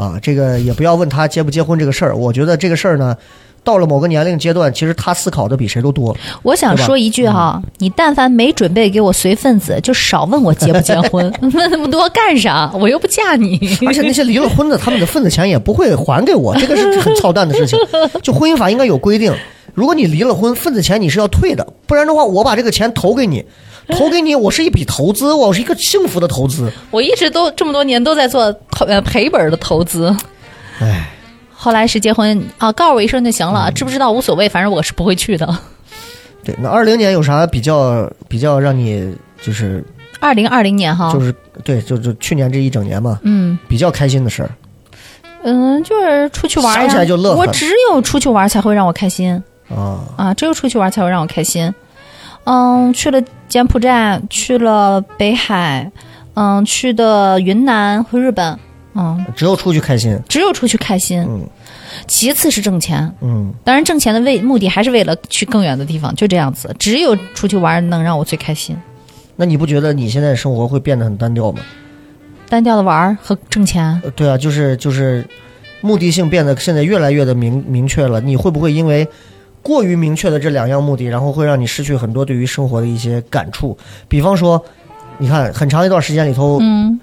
[0.00, 3.16] 啊，这个也不要问他结不结婚这个事儿，我觉得这个事儿呢，
[3.64, 6.16] 到了某个年龄阶段，其实他思考的比谁都多。
[6.42, 12.70] 我想说一句哈，你但凡没准备给我随份子，就少问我结不结婚， 问那么多干啥？
[12.74, 13.58] 我又不嫁你。
[13.86, 17.78] 而且那些离了婚的，他们的份子钱也不会还给我，这个是很操蛋的事情。
[18.22, 19.34] 就婚姻法应该有规定，
[19.74, 23.44] 如果你离了婚，份子钱你是要退的，不然的话，我把这个钱投给你，
[23.90, 26.70] 投给你，我是一笔投资，我是一个幸福的投资。
[26.90, 30.14] 我一直都这么多年都在做投呃赔本的投资，
[30.80, 31.08] 唉，
[31.54, 35.58] 后来是结婚啊，告诉我一声就行了，知不知道无所谓，反正我是不会去的。
[36.44, 39.84] 对，那二零年有啥比较比较让你就是
[40.20, 41.34] 二零二零年哈，就是
[41.64, 43.58] 对，就就去年这一整年嘛，嗯。
[43.68, 44.50] 比较开心的事儿。
[45.44, 47.36] 嗯，就是出去玩呀，想起来就乐呵。
[47.36, 49.42] 我只有出去玩才会让我开心。
[49.68, 51.72] 啊，啊，只有出去玩才会让我开心。
[52.50, 55.90] 嗯，去了柬埔寨，去了北海，
[56.32, 58.58] 嗯，去的云南和日本，
[58.94, 60.18] 嗯，只有出去开心。
[60.26, 61.20] 只有出去开心。
[61.28, 61.46] 嗯
[62.06, 66.74] 其次是挣钱，嗯，当然挣钱的为目的还是为了去更远的地方，就这样子。
[66.78, 68.76] 只有出去玩能让我最开心。
[69.36, 71.60] 那你不觉得你现在生活会变得很单调吗？
[72.48, 75.26] 单调的玩儿和挣钱，呃对啊，就是就是
[75.80, 78.20] 目的性变得现在越来越的明明确了。
[78.20, 79.06] 你会不会因为
[79.62, 83.76] 过于明确的这两样目的，然后会让你失去很多对于生活的一些感触？
[84.08, 84.62] 比方说，
[85.18, 86.98] 你看很长一段时间里头，嗯，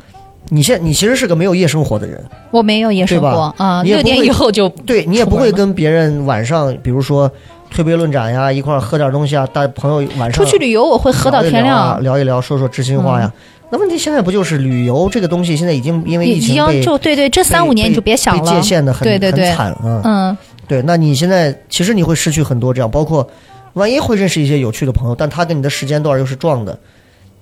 [0.50, 7.30] 你现你其实是个没有夜生活的人，我没有夜生活啊，六点以后就对你也不会跟别人晚上，比如说
[7.70, 12.02] 推杯论盏呀，一块儿喝点东西啊，带朋友晚上出去旅游，我会喝到天亮。
[12.02, 13.32] 聊一聊，说说知心话呀。
[13.72, 20.02] 那问题现在不就是旅游这个东西，现在已经因为疫情被就对对，这三五年你就别想被了，界限的很对对对很惨啊。
[20.04, 20.38] 嗯，
[20.68, 23.30] 对，那你现在其实你会失去很多这样，包括
[23.74, 26.78] 万一会认识一些有趣的朋友，但他跟你的时间段又是撞的，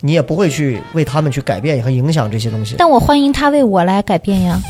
[0.01, 2.75] 你也不会去为他们去改变和影响这些东西。
[2.77, 4.61] 但我欢迎他为我来改变呀。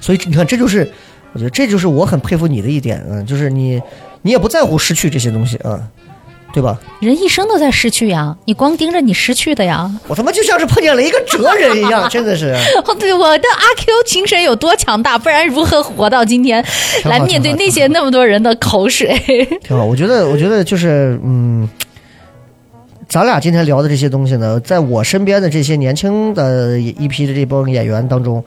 [0.00, 0.90] 所以你看，这就是
[1.32, 3.80] 我觉得这就是我很佩服你的一点，嗯，就是你
[4.22, 5.88] 你也不在乎失去这些东西啊，
[6.58, 6.76] 对吧？
[6.98, 9.88] 人一生都在失去呀，你光盯着你失去的呀。
[10.08, 12.46] 我他妈就像是碰见了一个哲人一样， 真的是。
[12.84, 16.64] 哦，对，我的阿 Q 精神有多强大，不然如何活到今天，
[17.04, 19.16] 来面对那些那么多人的口水？
[19.62, 21.68] 挺好，我觉得，我觉得就是，嗯，
[23.08, 28.42] 咱俩今天聊的这些东西呢，在我身边的这些年轻的一批的这帮演员当中，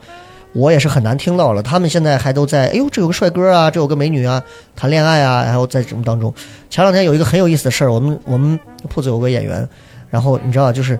[0.52, 1.62] 我也是很难听到了。
[1.62, 4.42] 他们现在还都在，哎呦，这有个帅哥啊，这有个美女啊，
[4.76, 6.32] 谈恋爱啊，然后在什么当中。
[6.68, 9.66] 前两天有一个很有意思的事儿，我们我们铺子有个演员，
[10.10, 10.98] 然后你知道，就是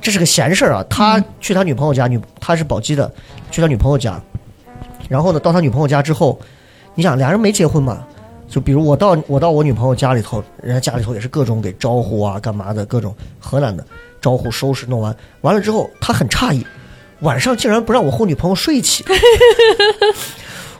[0.00, 0.84] 这是个闲事儿啊。
[0.90, 3.10] 他去他女朋友家，女他是宝鸡的，
[3.50, 4.20] 去他女朋友家，
[5.08, 6.38] 然后呢，到他女朋友家之后，
[6.94, 8.04] 你想俩人没结婚嘛？
[8.48, 13.82] 就比如我到我到我女朋友家里头，人家家里头也是各种给招呼啊，干嘛的，各种河南的
[14.20, 16.66] 招呼收拾弄完，完了之后他很诧异，
[17.22, 19.04] 晚上竟然不让我和女朋友睡一起。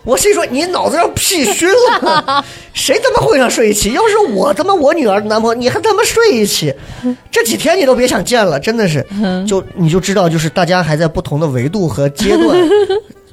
[0.05, 1.69] 我心说你脑子让屁熏
[2.03, 2.45] 了？
[2.75, 3.93] 谁他妈会让睡一起？
[3.93, 6.75] 要是我他妈我女儿的男朋友，你还他妈睡一起？
[7.31, 9.07] 这几天你都别想见了，真的是，
[9.47, 12.57] 就你就知道，就是大家还在不同的维度和阶段。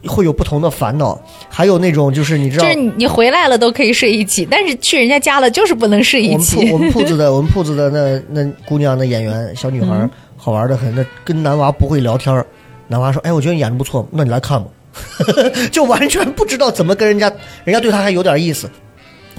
[0.08, 6.56] 会有不同的烦恼，还有那种就是你知道，就是你回来了都可以睡一起，但是去人家家了就是不能睡一我们起。
[6.68, 12.46] 铺我们铺子的我们铺子的那那姑娘那演员小女孩、好玩的很，那跟男娃不会聊天儿
[12.90, 14.68] 男娃说：“哎，我觉得你演的不错，那你来看吧。
[15.72, 17.32] ”就完全不知道怎么跟人家，
[17.64, 18.70] 人家对他还有点意思，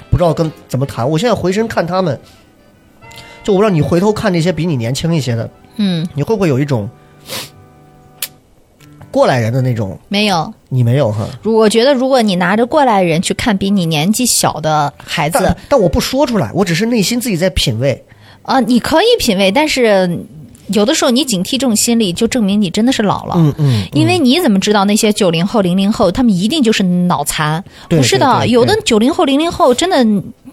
[0.09, 1.07] 不知道跟怎么谈。
[1.07, 2.18] 我现在回身看他们，
[3.44, 6.88] 就我不知道你回头看那些比你年轻一些的，嗯，你会不会有一种
[9.11, 9.98] 过来人的那种？
[10.09, 10.55] 没有。
[10.68, 11.26] 你没有哈？
[11.42, 18.05] 我觉得，如果你拿着过来人去看比你年纪小的孩子但，但我不说出来，我只是内心自己在品味。
[18.42, 20.18] 啊、你可以品味，但是
[20.72, 23.34] 有的时候你警惕这种心理，就证明你真的是老了。
[23.36, 27.62] 嗯嗯，因为你怎么知道那些九零后、零零后，他们一定就是脑残？
[27.88, 30.04] 不是的，有的九零后、零零后真的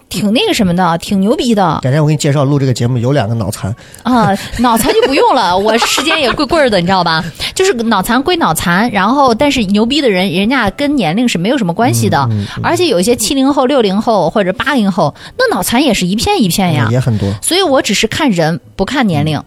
[0.08, 4.36] 挺那个什么的，挺牛逼的改天我给你介绍录这个节目有两个脑残，啊！
[4.58, 7.22] 脑残就不用了， 我时间也贵贵的，你知道吧？
[7.54, 16.92] 就是脑残归脑残，然后但是牛逼的人，人家跟年龄是没有什么关系的，嗯而且有一些七零后、六零后或者八零后，那脑残也是一片一片呀嗯。
[16.92, 17.28] 也很多。
[17.42, 19.38] 所以我只是看人，不看年龄。
[19.38, 19.44] 嗯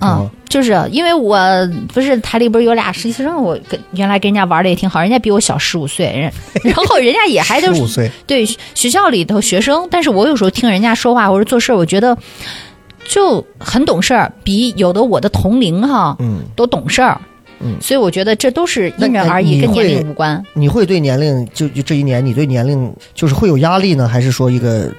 [0.00, 1.38] 哦，就是因为我
[1.92, 6.32] 不是台里不是有俩实习生，我跟原来跟人家玩的也挺好，人家比我小十五岁，人
[6.64, 8.10] 然后人家也还都15是岁。
[8.26, 12.16] 对学校里头学生，但是我有时候听人家说话或者做事儿，我觉得
[13.08, 17.18] 就很懂事儿，比有的我的同龄哈嗯，都懂事儿。
[17.60, 17.76] 嗯。
[17.80, 20.10] 所以我觉得这都是因人而异，跟年龄。
[20.10, 20.42] 无关。
[20.54, 24.92] 你会对年龄就就这一年，你对年龄就是会有压力呢，还是说一个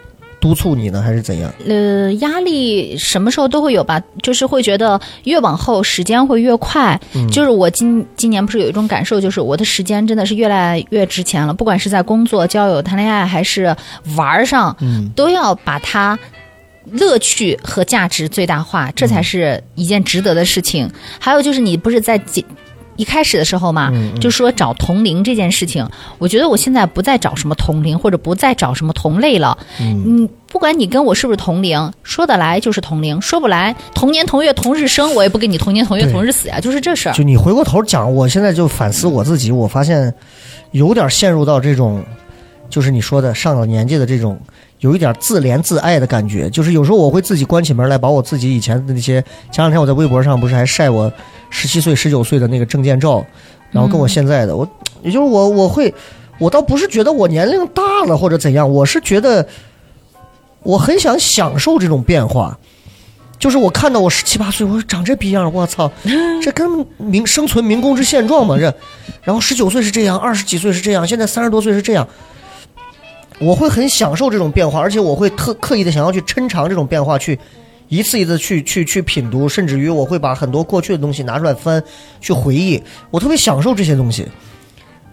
[0.46, 1.52] 督促你呢，还是怎样？
[1.68, 7.00] 呃，压力什么时候都会有吧，就是会觉得越往后时间会越快。
[7.16, 13.76] 嗯就是我今今年不是有一种感受，就是我的时间真的是越来越值钱了，不管是在工作、交友、谈恋爱，还是
[14.16, 16.20] 玩儿上，嗯都要把它。
[16.92, 20.88] 乐趣和价值最大化，这才是一件值得的事情。
[21.18, 22.46] 还有就是，你不是在几
[22.98, 25.88] 一开始的时候嘛，嗯就说找同龄这件事情，
[26.18, 29.58] 我觉得我现在不再找什么同龄，或者不再找什么同类了。
[29.80, 37.14] 嗯，不管你跟我是不是同龄，说得来就是同龄，说不来同年同月同日生，我也不跟你同年同月同日死呀，就是这事儿。
[37.14, 40.14] 就你回过头讲，我现在就反思我自己，我发现
[40.72, 42.04] 有点陷入到这种，
[42.70, 44.40] 就是你说的上了年纪的这种，
[44.80, 46.50] 有一点自怜自爱的感觉。
[46.50, 49.22] 就是有时候我会自己关起门来，把我自己以前的那些，
[49.52, 51.12] 前两天我在微博上不是还晒我
[51.50, 53.26] 十七岁、十九岁的那个证件照，
[53.72, 54.68] 然后跟我现在的，我
[55.02, 55.94] 也就是我我会，
[56.40, 59.48] 我倒不是觉得我年龄大了或者怎样，我是觉得
[60.64, 62.58] 我很想享受这种变化。
[63.38, 65.92] 就是我看到我十七八岁，我说长这逼样，我操，
[66.42, 68.74] 这跟民生存民工之现状嘛这。
[69.24, 72.08] 然后十九岁是这样，二十几岁是这样，现在三十多岁是这样。
[73.38, 77.38] 我会很享受这种变化，而且我会特刻意的想要去抻长这种变化，去
[77.88, 81.82] 一次一次去去去品读，甚至于我会把很多过去的东西拿出来翻，
[82.20, 82.82] 去回忆。
[83.12, 84.28] 我特别享受这些东西，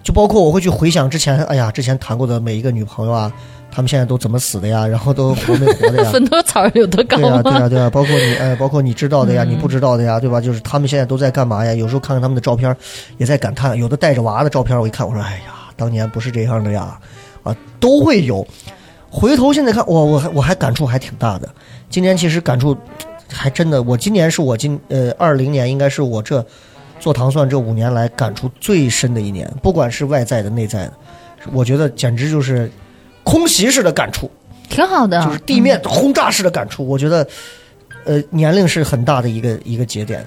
[0.02, 3.32] 就包括我会去回想之前，哎呀，之前谈过的每一个女朋友啊，
[3.70, 6.10] 她们现在都怎么死的呀，然后都活没活的呀。
[6.10, 7.68] 分多草有多高对呀、对呀、吗？
[7.68, 10.40] 对呀、包括你，呃，包括你知道的呀，你不知道的呀，对吧？
[10.40, 11.74] 就是他们现在都在干嘛呀？
[11.74, 12.74] 有时候看看他们的照片，
[13.18, 13.76] 也在感叹。
[13.76, 16.98] 有的带着娃的照片，我一看，我说，哎呀，当年不是这样的呀，
[17.42, 18.46] 啊，都会有。
[19.14, 21.46] 回头现在看，我我还我还感触还挺大的。
[21.92, 22.74] 今年其实感触
[23.28, 26.44] 还真的，我今年是我今呃二零年应该是我这
[26.98, 30.92] 做糖蒜这五年来感触最深的一年，不管是外在的内在的，
[31.52, 32.72] 我觉得简直就是
[33.22, 34.30] 空袭式的感触。
[34.70, 36.88] 挺好的，就是地面轰炸式的感触。
[36.88, 37.28] 我觉得，
[38.06, 40.24] 呃，年龄是很大的一个一个节点。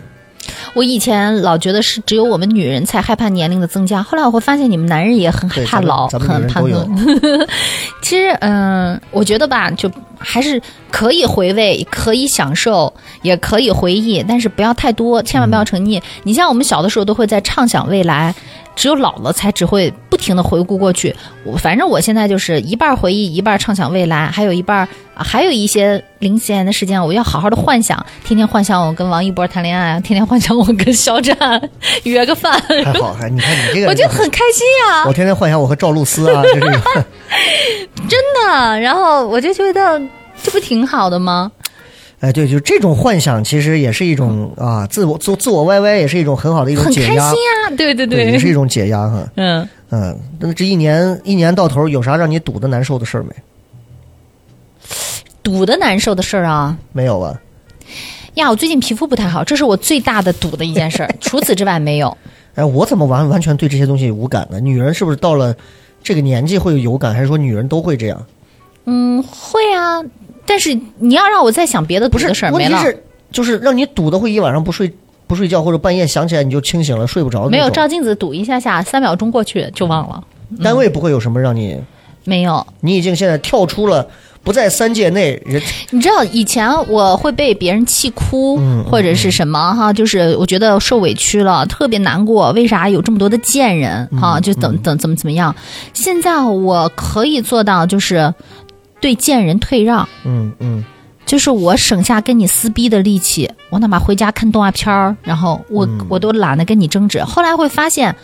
[0.73, 6.85] 我以前老觉得是只有我们女人才害怕年龄的增加，后来我会发现你们男人也很害怕老，很怕老。
[8.01, 16.01] 其实，嗯、我觉得吧，就还是可以回味，可以享受，也可以回忆，但是不要太多，千万不要沉溺。
[16.23, 18.33] 你像我们小的时候都会在畅想未来，
[18.75, 21.15] 只有老了才只会不停的回顾过去。
[21.43, 31.69] 我反正我现在就是一半回忆，一半畅想未来，还有一半、啊还有一些零闲的时间，我要好好的幻想，天天幻想我跟王一博谈恋爱，天天幻想我跟肖战
[32.03, 32.51] 约个饭，
[32.83, 36.43] 还好，还你看你这个，我觉得很开心呀、我天天幻想我和赵露思啊，
[38.09, 38.79] 真的。
[38.81, 40.01] 然后我就觉得
[40.43, 41.49] 这不挺好的吗？
[42.21, 49.27] 哎，对，就这种幻想，其实也是一种啊，自我自自我 YY 也是一种很好的一种很开心解压，呀、对对对，也是一种解压哈。
[49.35, 49.67] 嗯。
[49.91, 53.29] 嗯，那这一年一年到头有啥让你堵的难受的事儿没？
[55.43, 57.39] 堵的难受的事儿啊没有吧？
[58.35, 58.49] 呀！
[58.49, 61.15] 我最近皮肤不太好，这是我最大的堵的一件事儿。
[61.21, 62.17] 除此之外没有。
[62.55, 64.59] 哎，我怎么完完全对这些东西无感呢？
[64.59, 65.55] 女人是不是到了
[66.01, 68.25] 这个年纪会有有感，还是说女人都会这样？
[68.85, 70.01] 嗯，会啊，
[70.45, 72.79] 但是你要让我再想别的堵不是的事儿，没了。
[72.81, 74.93] 是就是让你堵的会一晚上不睡
[75.27, 77.49] 不睡觉，或者半夜想起来你就清醒了，睡不着。
[77.49, 80.23] 没有照镜子堵一下下，三秒钟过去就忘了。
[80.63, 81.77] 单位不会有什么让你，
[82.23, 84.07] 没有，你已经现在跳出了
[84.43, 92.51] 不在三界内，人你知道以前我会被别人气哭，嗯或者是什么哈，就是我觉得受委屈了，特别难过。
[92.51, 94.39] 为啥有这么多的贱人嗯哈？
[94.39, 95.53] 就等等怎么怎么样？
[95.93, 98.31] 现在我可以做到，就是
[98.99, 100.07] 对贱人退让。
[100.23, 100.83] 嗯嗯
[101.25, 107.23] 就是我省下跟你撕逼的力气，我哪怕回家看动画片儿，然后我、嗯我都懒得跟你争执。
[107.23, 108.15] 后来会发现，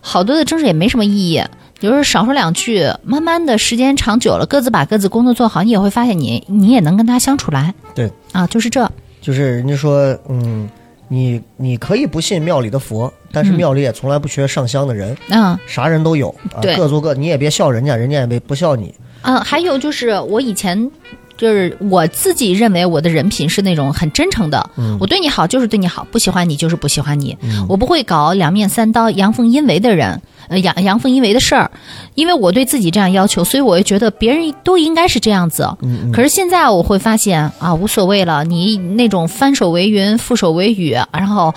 [0.00, 1.42] 好多的争执也没什么意义，
[1.78, 7.74] 就是少说两句，慢慢的时间长久了，各自把各自工作做好，你也会发现你你也能跟他相处来。
[7.94, 10.66] 对啊，就是这，就是人家说，嗯，
[11.08, 18.94] 你你可以不信庙里的佛，但是嗯庙里也从来不缺上香的人，嗯啥人都有啊，对各做各，你也别笑人家，人家也没不笑你。
[19.22, 20.90] 嗯，还有就是我以前。
[21.38, 27.36] 就是我自己认为我的人品是那种很真诚的，嗯我对你好就是对你好，不喜欢你就是不喜欢你，
[27.68, 31.70] 我不会搞两面三刀、阳奉阴违的人，呃阳阳奉阴违的事儿，
[32.14, 35.68] 因为我对自己这样要求，所以我就觉得别人都应该是这样子。
[35.82, 41.54] 嗯可是现在我会发现啊，无所谓了，你那种翻手为云，覆手为雨，然后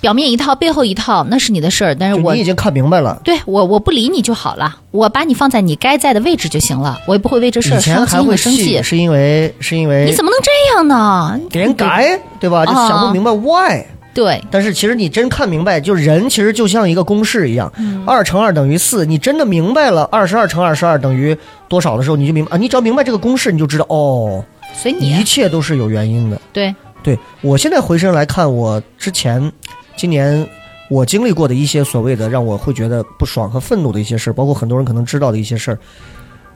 [0.00, 3.20] 表面一套，背后一套，那是你的事儿，但是我你已经看明白了。
[3.24, 8.82] 对我我不理你就好了，我把你放在你该在的位置就行了，我也不会为这事以儿伤心前还会生气。
[8.82, 11.40] 是因为是因为你怎么能这样呢？
[11.50, 12.64] 给人改，对吧？
[12.64, 13.84] 就啊想不明白 why。
[14.14, 19.06] 对，但是其实你真看明白，就人其实就像一个公式一样，嗯二乘二等于四。
[19.06, 21.34] 你真的明白了二十二乘二十二等于
[21.66, 22.58] 多少的时候，你就明白啊。
[22.58, 26.38] 你只要明白这个公式，你就知道哦，所以你一切都是有原因的。
[26.52, 29.50] 对，对我现在回身来看，我之前
[29.96, 30.46] 今年
[30.88, 35.78] 我经历过的一些所谓的让我会觉得不爽和愤怒的一些事儿，包括很多人可能知道的一些事儿，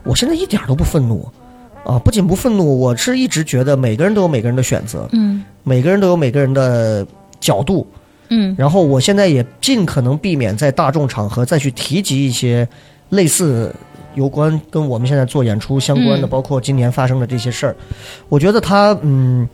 [0.05, 1.29] 我现在一点儿都不愤怒
[1.85, 1.99] 啊！
[1.99, 7.07] 不仅不愤怒，我是一直觉得每个人都有每个人的选择，嗯每个人都有每个人的
[7.41, 7.87] 角度。
[8.29, 12.69] 嗯然后我现在也尽可能避免在大众场合再去提及一些
[13.11, 13.73] 类似
[14.17, 17.77] 有关跟我们现在做演出相关的，嗯包括今年发生的这些事儿。
[18.29, 19.49] 我觉得他，嗯，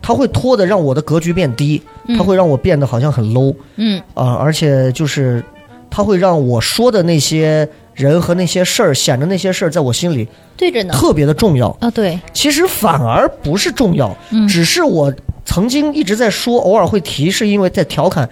[0.00, 1.82] 它会拖的让我的格局变低，
[2.16, 5.44] 它会让我变得好像很 low 嗯啊、而且就是
[5.90, 10.26] 它会让我说的那些人和那些事儿，显得那些事儿在我心里
[10.56, 10.94] 对着呢。
[10.94, 11.68] 特别的重要。
[11.80, 15.12] 啊，对，其实反而不是重要，嗯只是我
[15.44, 18.28] 曾经一直在说，偶尔会提，是因为在调侃。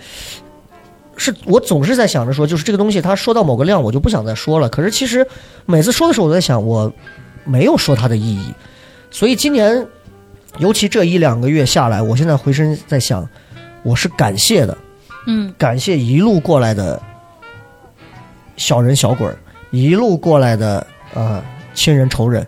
[1.17, 4.69] 是我总是在想着说，就是这个东西，他说到某个量，我就不想再说了。
[4.69, 5.25] 可是其实
[5.65, 6.93] 每次说的时候，我在想，我
[7.45, 8.53] 没有说它的意义。
[9.13, 9.87] 所以今年，
[10.59, 13.29] 尤其这一两个月下来，我现在回身在想，
[13.83, 14.77] 我是感谢的，
[15.27, 17.01] 嗯感谢一路过来的
[18.57, 19.37] 小人小鬼儿，
[19.71, 20.79] 一路过来的
[21.13, 21.45] 啊、呃
[21.75, 22.47] 亲人仇人，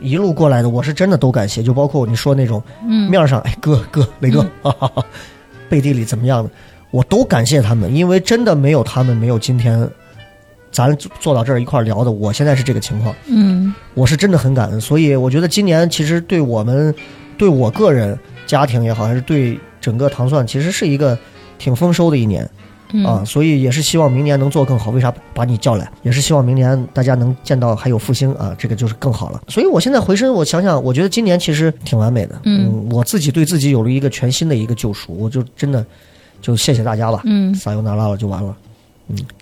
[0.00, 1.62] 一路过来的，我是真的都感谢。
[1.62, 5.06] 就包括你说那种嗯面上，哎哥哥雷哥，哈哈哈，
[5.70, 6.50] 背地里怎么样的，
[6.90, 9.88] 我都感谢他们，因为真的没有他们，没有今天
[10.72, 13.14] 咱坐到这儿一块儿聊的，我现在是这个情况。
[13.28, 16.92] 嗯我是真的很感恩，所以我觉得今年其实对我们，
[17.36, 21.18] 对我个人、家庭也好，还是对整个糖蒜，其实是一个
[21.58, 22.48] 挺丰收的一年
[22.92, 23.24] 嗯啊。
[23.24, 24.90] 所以也是希望明年能做更好。
[24.90, 25.90] 为啥把你叫来？
[26.02, 29.40] 也是希望明年大家能见到还有复兴啊，这个就是更好了。
[29.48, 32.40] 所以我现在回身，我想想，我觉得今年其实挺完美的。
[32.44, 35.84] 嗯我自己对自己有了一个全新的一个救赎，我就真的
[36.40, 37.20] 就谢谢大家吧。
[37.24, 38.54] 嗯，撒由那拉了就完了。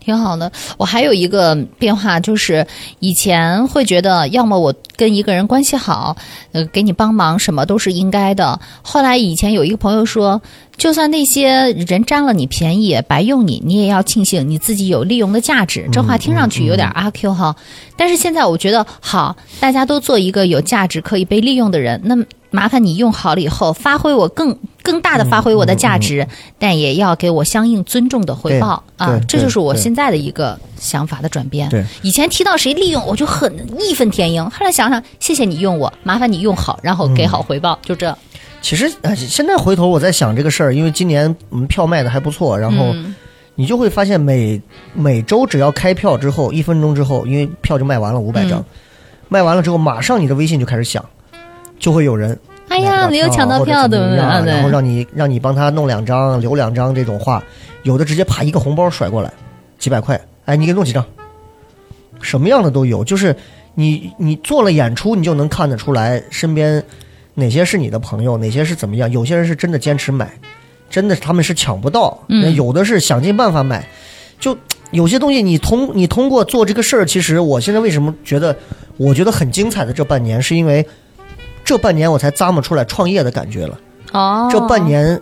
[0.00, 0.50] 挺好的。
[0.76, 2.66] 我还有一个变化，就是
[2.98, 6.16] 以前会觉得，要么我跟一个人关系好，
[6.52, 8.58] 呃，给你帮忙什么都是应该的。
[8.82, 10.40] 后来以前有一个朋友说，
[10.82, 15.88] 就算那些人占了你便宜，白用你，你也要庆幸你自己有利用的价值。
[15.92, 17.54] 这话听上去有点阿 Q 哈，
[17.96, 22.00] 但是现在我觉得好，大家都做一个有价值、可以被利用的人。
[22.02, 22.16] 那
[22.50, 26.26] 麻烦你用好了以后，发挥我更更大的发挥我的价值，
[26.58, 29.20] 但也要给我相应尊重的回报啊！
[29.28, 31.68] 这就是我现在的一个想法的转变。
[31.68, 34.50] 对以前提到谁利用，我就很义愤填膺。
[34.50, 38.18] 后来想想，谢谢你用我，麻烦你用好，然后给好回报，就这。
[38.62, 43.14] 其实呃现在回头我在想这个事儿，因为今年我们票卖的还不错，然后嗯。
[43.54, 44.58] 你就会发现每
[44.94, 48.64] 每周只要开票之后，一分钟之后，因为票就卖完了五百张，嗯
[49.28, 51.04] 卖完了之后，马上你的微信就开始响，
[51.78, 52.36] 就会有人
[52.68, 57.44] 哎呀，没有抢到票怎么样然后，让你让你帮他弄两张、留两张这种话，
[57.82, 59.30] 有的直接啪一个红包甩过来，
[59.78, 61.04] 几百块，哎，你给弄几张，
[62.22, 63.04] 什么样的都有。
[63.04, 63.36] 就是
[63.74, 66.82] 你你做了演出，你就能看得出来身边
[67.34, 69.10] 哪些是你的朋友，哪些是怎么样。
[69.10, 70.30] 有些人是真的坚持买，
[70.90, 73.86] 真的他们是抢不到，嗯那有的是想尽办法买，
[74.38, 74.56] 就。
[74.90, 78.54] 有些东西你通你通过做这个事儿，其实我现在为什么觉得
[78.98, 80.86] 我觉得很精彩的这半年，是因为
[81.64, 83.80] 这半年我才咂摸出来创业的感觉了。
[84.12, 84.84] 哦，这半。
[84.84, 85.18] 年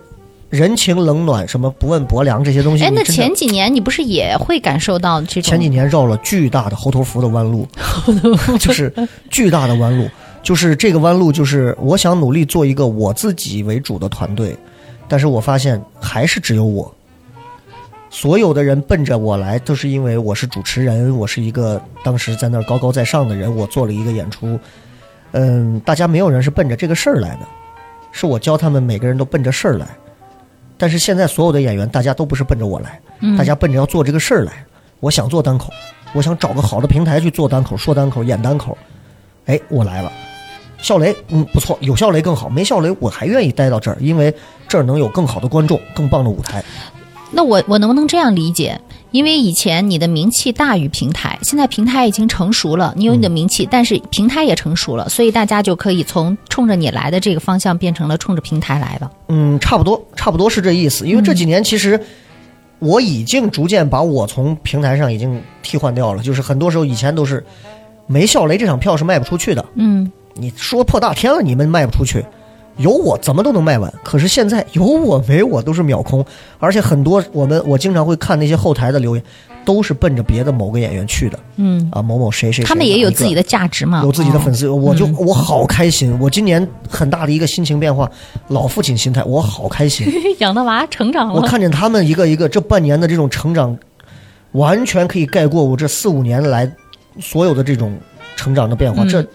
[0.49, 5.43] 人情冷暖，什么不问薄凉这些东西，哎，那前几年你不是也会感受到这种？
[5.45, 7.69] 前几年绕了巨大的猴头福的弯路，
[8.59, 8.93] 就是
[9.31, 10.09] 巨大的弯路，
[10.43, 14.57] 就是这个弯路，就是我想努力做一个我自己为主的团队，
[15.07, 16.93] 但是我发现还是只有我。
[18.09, 24.59] 所有的人奔着我来，都是因为我是主持人，我是一个当时在那儿高高在上的人，我做了一个演出。
[25.33, 27.47] 嗯，大家没有人是奔着这个事儿来的，
[28.11, 29.87] 是我教他们每个人都奔着事儿来。
[30.77, 34.53] 但是现在所有的演员，大家都不是奔着我来，嗯大家奔着要做这个事儿来。
[34.99, 35.71] 我想做单口，
[36.13, 38.77] 我想找个好的平台去做单口、说单口、演单口。
[39.47, 40.11] 哎，我来了。
[40.83, 44.35] 笑雷，嗯，不错，有笑雷更好，没笑雷我还愿意待到这儿，因为
[44.69, 46.63] 这儿能有更好的观众、更棒的舞台。
[47.33, 48.81] 那我我能不能这样理解？
[49.13, 59.11] 因为以前你的名气大于平台，现在平台已经成熟了，你有你的名气，但是平台也成熟了，所以大家就可以从冲着你来的这个方向变成了冲着平台来了。
[59.29, 61.09] 嗯，差不多，差不多是这意思。
[61.09, 62.01] 因为这几年其实
[62.79, 67.45] 我已经逐渐把我从平台上已经替换掉了，就是很多时候以前都是
[68.07, 70.11] 没笑雷这场票是卖不出去的，嗯，
[70.41, 72.25] 你说破大天了，你们卖不出去，
[72.79, 73.93] 有我怎么都能卖完。
[74.03, 76.25] 可是现在有我没我都是秒空，
[76.59, 79.25] 而且很多我们我经常会看那些后台的留言，
[79.65, 81.39] 都是奔着别的某个演员去的。
[81.57, 84.61] 嗯，啊，某某谁谁谁，他们也有自己的价值嘛，有自己的粉丝。
[84.61, 86.17] 丝，我就嗯我好开心。
[86.19, 88.11] 我今年很大的一个心情变化，
[88.49, 90.07] 老父亲心态，我好开心。
[90.41, 93.77] 养的娃成长了，我看见他们一个一个这半年的这种成长，
[94.53, 96.71] 完全可以盖过我这四五年来
[97.21, 97.95] 所有的这种
[98.37, 99.05] 成长的变化。
[99.05, 99.27] 嗯这，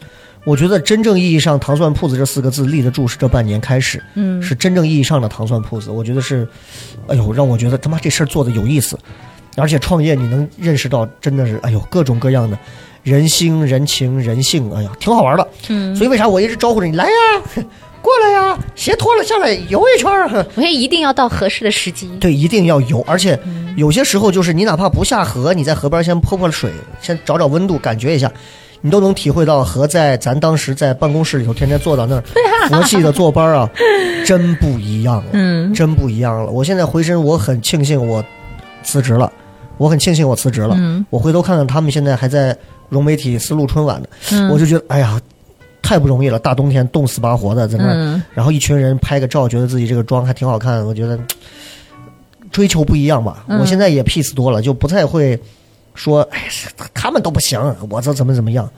[0.46, 5.90] 我觉得真正意义上“糖蒜铺子”这四个字立得住，是这半年开始，嗯，是真正意义上的糖蒜铺子。
[5.90, 6.48] 我觉得是，
[7.08, 8.98] 哎呦，让我觉得他妈这事儿做的有意思，
[9.58, 12.58] 而且创业你能认识到，真的是哎呦各种各样的
[13.02, 15.48] 人心、人情、人性，哎呀，挺好玩的。
[15.70, 17.12] 嗯，所以为啥我一直招呼着你来呀，
[18.00, 20.46] 过来呀，鞋脱了下来游一圈儿。
[20.54, 22.08] 我也一定要到合适的时机。
[22.22, 23.40] 对，一定要游，而且
[23.76, 26.72] 有些时候就是你哪怕不下河，你在河边先泼泼水，
[27.02, 28.32] 先找找温度，感觉一下，
[28.82, 32.24] 你都能体会到和在咱当时在办公室里头天天坐到那儿
[32.70, 33.70] 佛系的坐班啊，
[34.26, 36.52] 真不一样了，嗯真不一样了。
[36.52, 38.24] 我现在回身，我很庆幸我
[38.84, 39.32] 辞职了，
[39.78, 40.76] 我很庆幸我辞职了。
[40.78, 42.56] 嗯我回头看看他们现在还在
[42.90, 45.20] 融媒体丝路春晚呢，嗯，我就觉得哎呀。
[45.88, 51.16] 太不容易了，大冬天冻死巴活的，在那儿嗯然后一群人拍个照，觉得自己这个妆还挺好看，我觉得
[52.52, 53.44] 追求不一样吧。
[53.48, 55.40] 嗯我现在也 peace 多了，就不太会
[55.96, 56.44] 说，哎，
[56.94, 58.70] 他们都不行，我这怎么怎么样，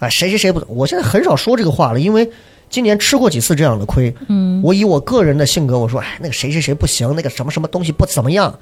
[0.00, 2.28] 哎，谁谁谁不，我现在很少说这个话了，因为
[2.68, 4.14] 今年吃过几次这样的亏。
[4.28, 8.58] 嗯我以我个人的性格，我说，哎，那个谁谁谁不行，那个什么什么东西不怎么样，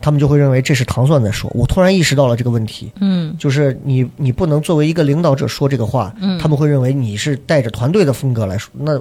[0.00, 1.50] 他们就会认为这是糖蒜在说。
[1.54, 8.98] 我突然意识到了这个问题，嗯就是你你不能作为一个领导者说这个话，嗯他们会认为你是带着团队的风格来说，那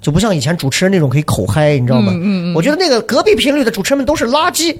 [0.00, 2.12] 就不像以前主持人那种可以口嗨，你知道吗？
[2.14, 4.76] 嗯嗯嗯我觉得那个隔壁频率的主持人们都是垃圾，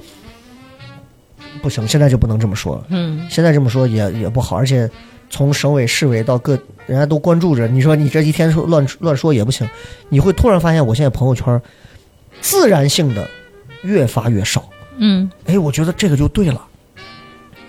[1.62, 2.86] 不行，现在就不能这么说了。
[2.90, 4.88] 嗯现在这么说也也不好，而且
[5.30, 7.66] 从省委、市委到各，人家都关注着。
[7.68, 9.68] 你说你这一天说乱乱说也不行，
[10.09, 11.61] 你会突然发现，我现在朋友圈
[12.40, 13.28] 自然性的
[13.82, 14.68] 越发越少。
[14.98, 16.64] 嗯哎，我觉得这个就对了。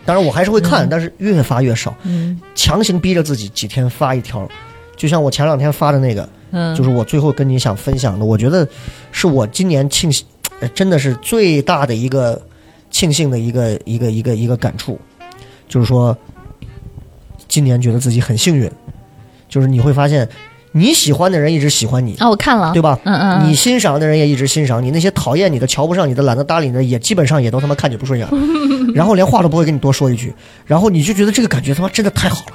[0.06, 1.96] 当然我还是会看，但是越发越少。
[2.04, 4.50] 嗯强行逼着自己几天发一条，
[4.96, 8.68] 就像我前两天发的那个，嗯，就是我最后跟你想分享的，我觉得
[9.12, 10.26] 是我今年庆幸，
[10.62, 12.42] 呃真的是最大的一个
[12.90, 15.00] 庆幸的一个一个一个一个感触，
[15.68, 16.18] 就是说，
[17.48, 18.70] 今年觉得自己很幸运，
[19.48, 20.28] 就是你会发现，
[20.72, 23.00] 你喜欢的人一直喜欢你，啊，我看了，对吧？
[23.04, 23.50] 嗯嗯，嗯。
[23.50, 28.28] 你欣赏的人也一直欣赏你，那些讨厌你的、瞧不上你的、懒得搭理你的，也基本上也都他妈看你不顺眼，
[28.94, 30.34] 然后连话都不会跟你多说一句，
[30.66, 32.54] 然后你就觉得这个感觉他妈真的太好了。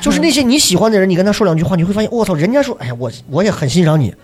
[0.00, 4.14] 就是那些你喜欢的人，你跟他说两句话，你会发现，我操，人家说，哎呀，我我也很欣赏你，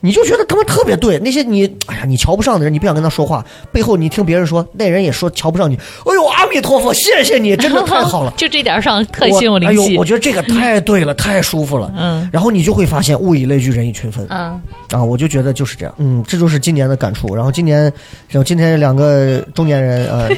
[0.00, 1.18] 你就觉得他们特别对。
[1.18, 8.32] 那些你，哎呀，你瞧不上的人，你不想跟他说话，背后你听别人说，那人也说瞧不上你，哎呦，阿弥陀佛，谢谢你，真的太好了。
[8.38, 10.04] 就这点上特我心有灵犀哎呦，我。
[10.04, 11.92] 觉得这个太对了，太舒服了。
[11.96, 14.26] 嗯然后你就会发现，物以类聚，人以群分。
[14.30, 14.60] 嗯，
[14.90, 17.34] 啊，我就觉得就是这样，嗯，这就是今年的感触。
[17.34, 17.82] 然后今年，
[18.28, 20.28] 然后今天两个中年人，呃，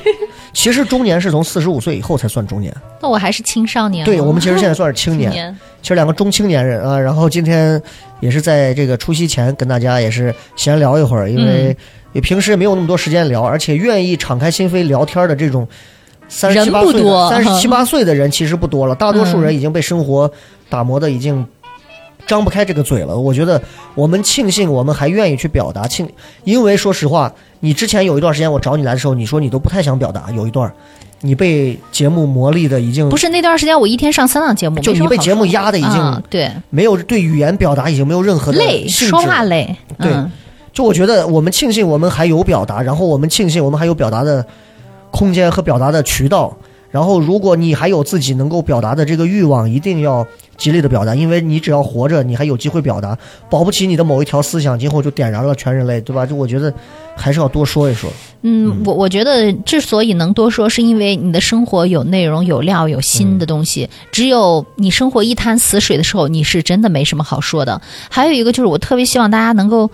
[0.52, 4.04] 其实中年是从四十五岁以后才算中年，那我还是青少年。
[4.04, 6.98] 对我们其实现在算是青年， 青年，其实两个中青年人啊。
[6.98, 7.80] 然后今天
[8.20, 11.76] 也是在这个除夕前跟大家也是闲聊一会儿，因为嗯
[12.12, 15.66] 也平时也没有那么多时间聊，而且愿意敞开心扉聊天的这种
[16.28, 20.30] 三十七八岁的不多三十七八 岁的人其实不多了，大多数嗯人已经被生活
[20.68, 21.46] 打磨的已经。
[22.26, 23.60] 张不开这个嘴了，我觉得
[23.94, 26.08] 我们庆幸我们还愿意去表达，庆，
[26.44, 30.70] 因为说实话，你之前有一段时间我找你来的时候，你说你都不太想表达，有一段，
[31.20, 39.76] 你被节目磨砺的已经不是那段时间我一天上三档节目，就你被节目压的已经啊对没有对语言表达已经没有任何的累，说话累。
[39.98, 40.30] 对嗯
[40.72, 44.44] 就我觉得我们庆幸我们还有表达，然后我们庆幸我们还有表达的
[45.10, 46.54] 空间和表达的渠道。
[46.90, 50.26] 然后，如果你还有自己能够表达的这个欲望，一定要
[50.56, 53.16] 极力的表达，因为你只要活着，你还有机会表达，
[53.50, 56.24] 保不齐你的某一条思想今后就点燃了全人类，对吧？
[56.24, 56.72] 就我觉得
[57.14, 58.08] 还是要多说一说。
[58.42, 63.90] 嗯，我我觉得之所以能多说，是因为你的生活有内容、有料、有新的东西。
[64.12, 67.80] 只有你生活一潭死水的时候，你是真的没什么好说的。
[68.08, 69.90] 还有一个就是，我特别希望大家能够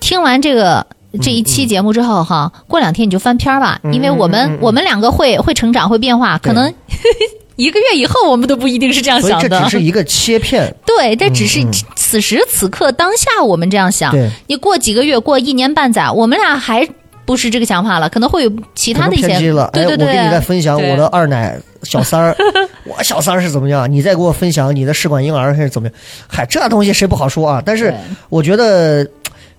[0.00, 0.86] 听完这个。
[1.18, 6.72] 这一期节目之后哈，过两天你就翻篇儿吧，因为我们、我们两个会会成长会变化，可能
[7.56, 9.62] 一个月以后我们都不一定是这样所以这想的。
[9.64, 11.70] 只是一个切片， 对，这只是嗯。
[11.70, 11.72] 嗯
[12.06, 14.12] 此时此刻当下我们这样想。
[14.12, 16.88] 对，你过几个月，过一年半载，我们俩还
[17.24, 19.26] 不是这个想法了，可能会有其他的一些。
[19.72, 22.36] 对对对，哎，我给你再分享对我的二奶小三儿，
[22.86, 25.94] 我小三儿是怎么样，你再给我分享你的试管婴儿是怎么样。
[26.28, 27.60] 嗨，这东西谁不好说啊？
[27.66, 27.96] 但是对。
[28.28, 29.04] 我觉得，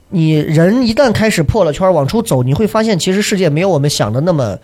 [0.09, 4.57] 你人一旦开始破了圈儿往出走，你会发现其实世界没有我们想的那么。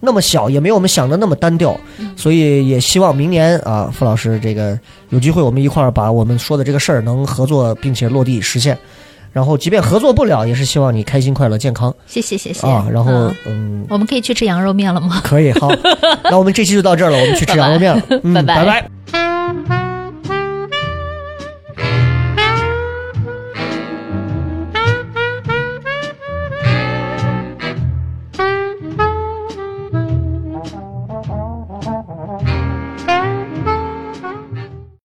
[0.00, 2.12] 那么小，也没有我们想的那么单调，嗯。
[2.14, 8.76] 所以也希望明年啊，傅老师这个有机会，我们一块儿把我们说的这个事儿能合作，并且落地实现。
[9.32, 11.94] 然后，即便合作不了，也是希望你开心、快乐、健康。
[12.06, 12.66] 谢谢谢谢。
[12.66, 12.86] 啊。
[12.92, 15.22] 然后嗯，嗯，我们可以去吃羊肉面了吗？
[15.24, 15.70] 可以，好，
[16.24, 18.62] 那我们这期就到这儿了，我们去吃羊肉面了， 嗯，拜拜。
[18.62, 18.82] 拜
[19.70, 19.83] 拜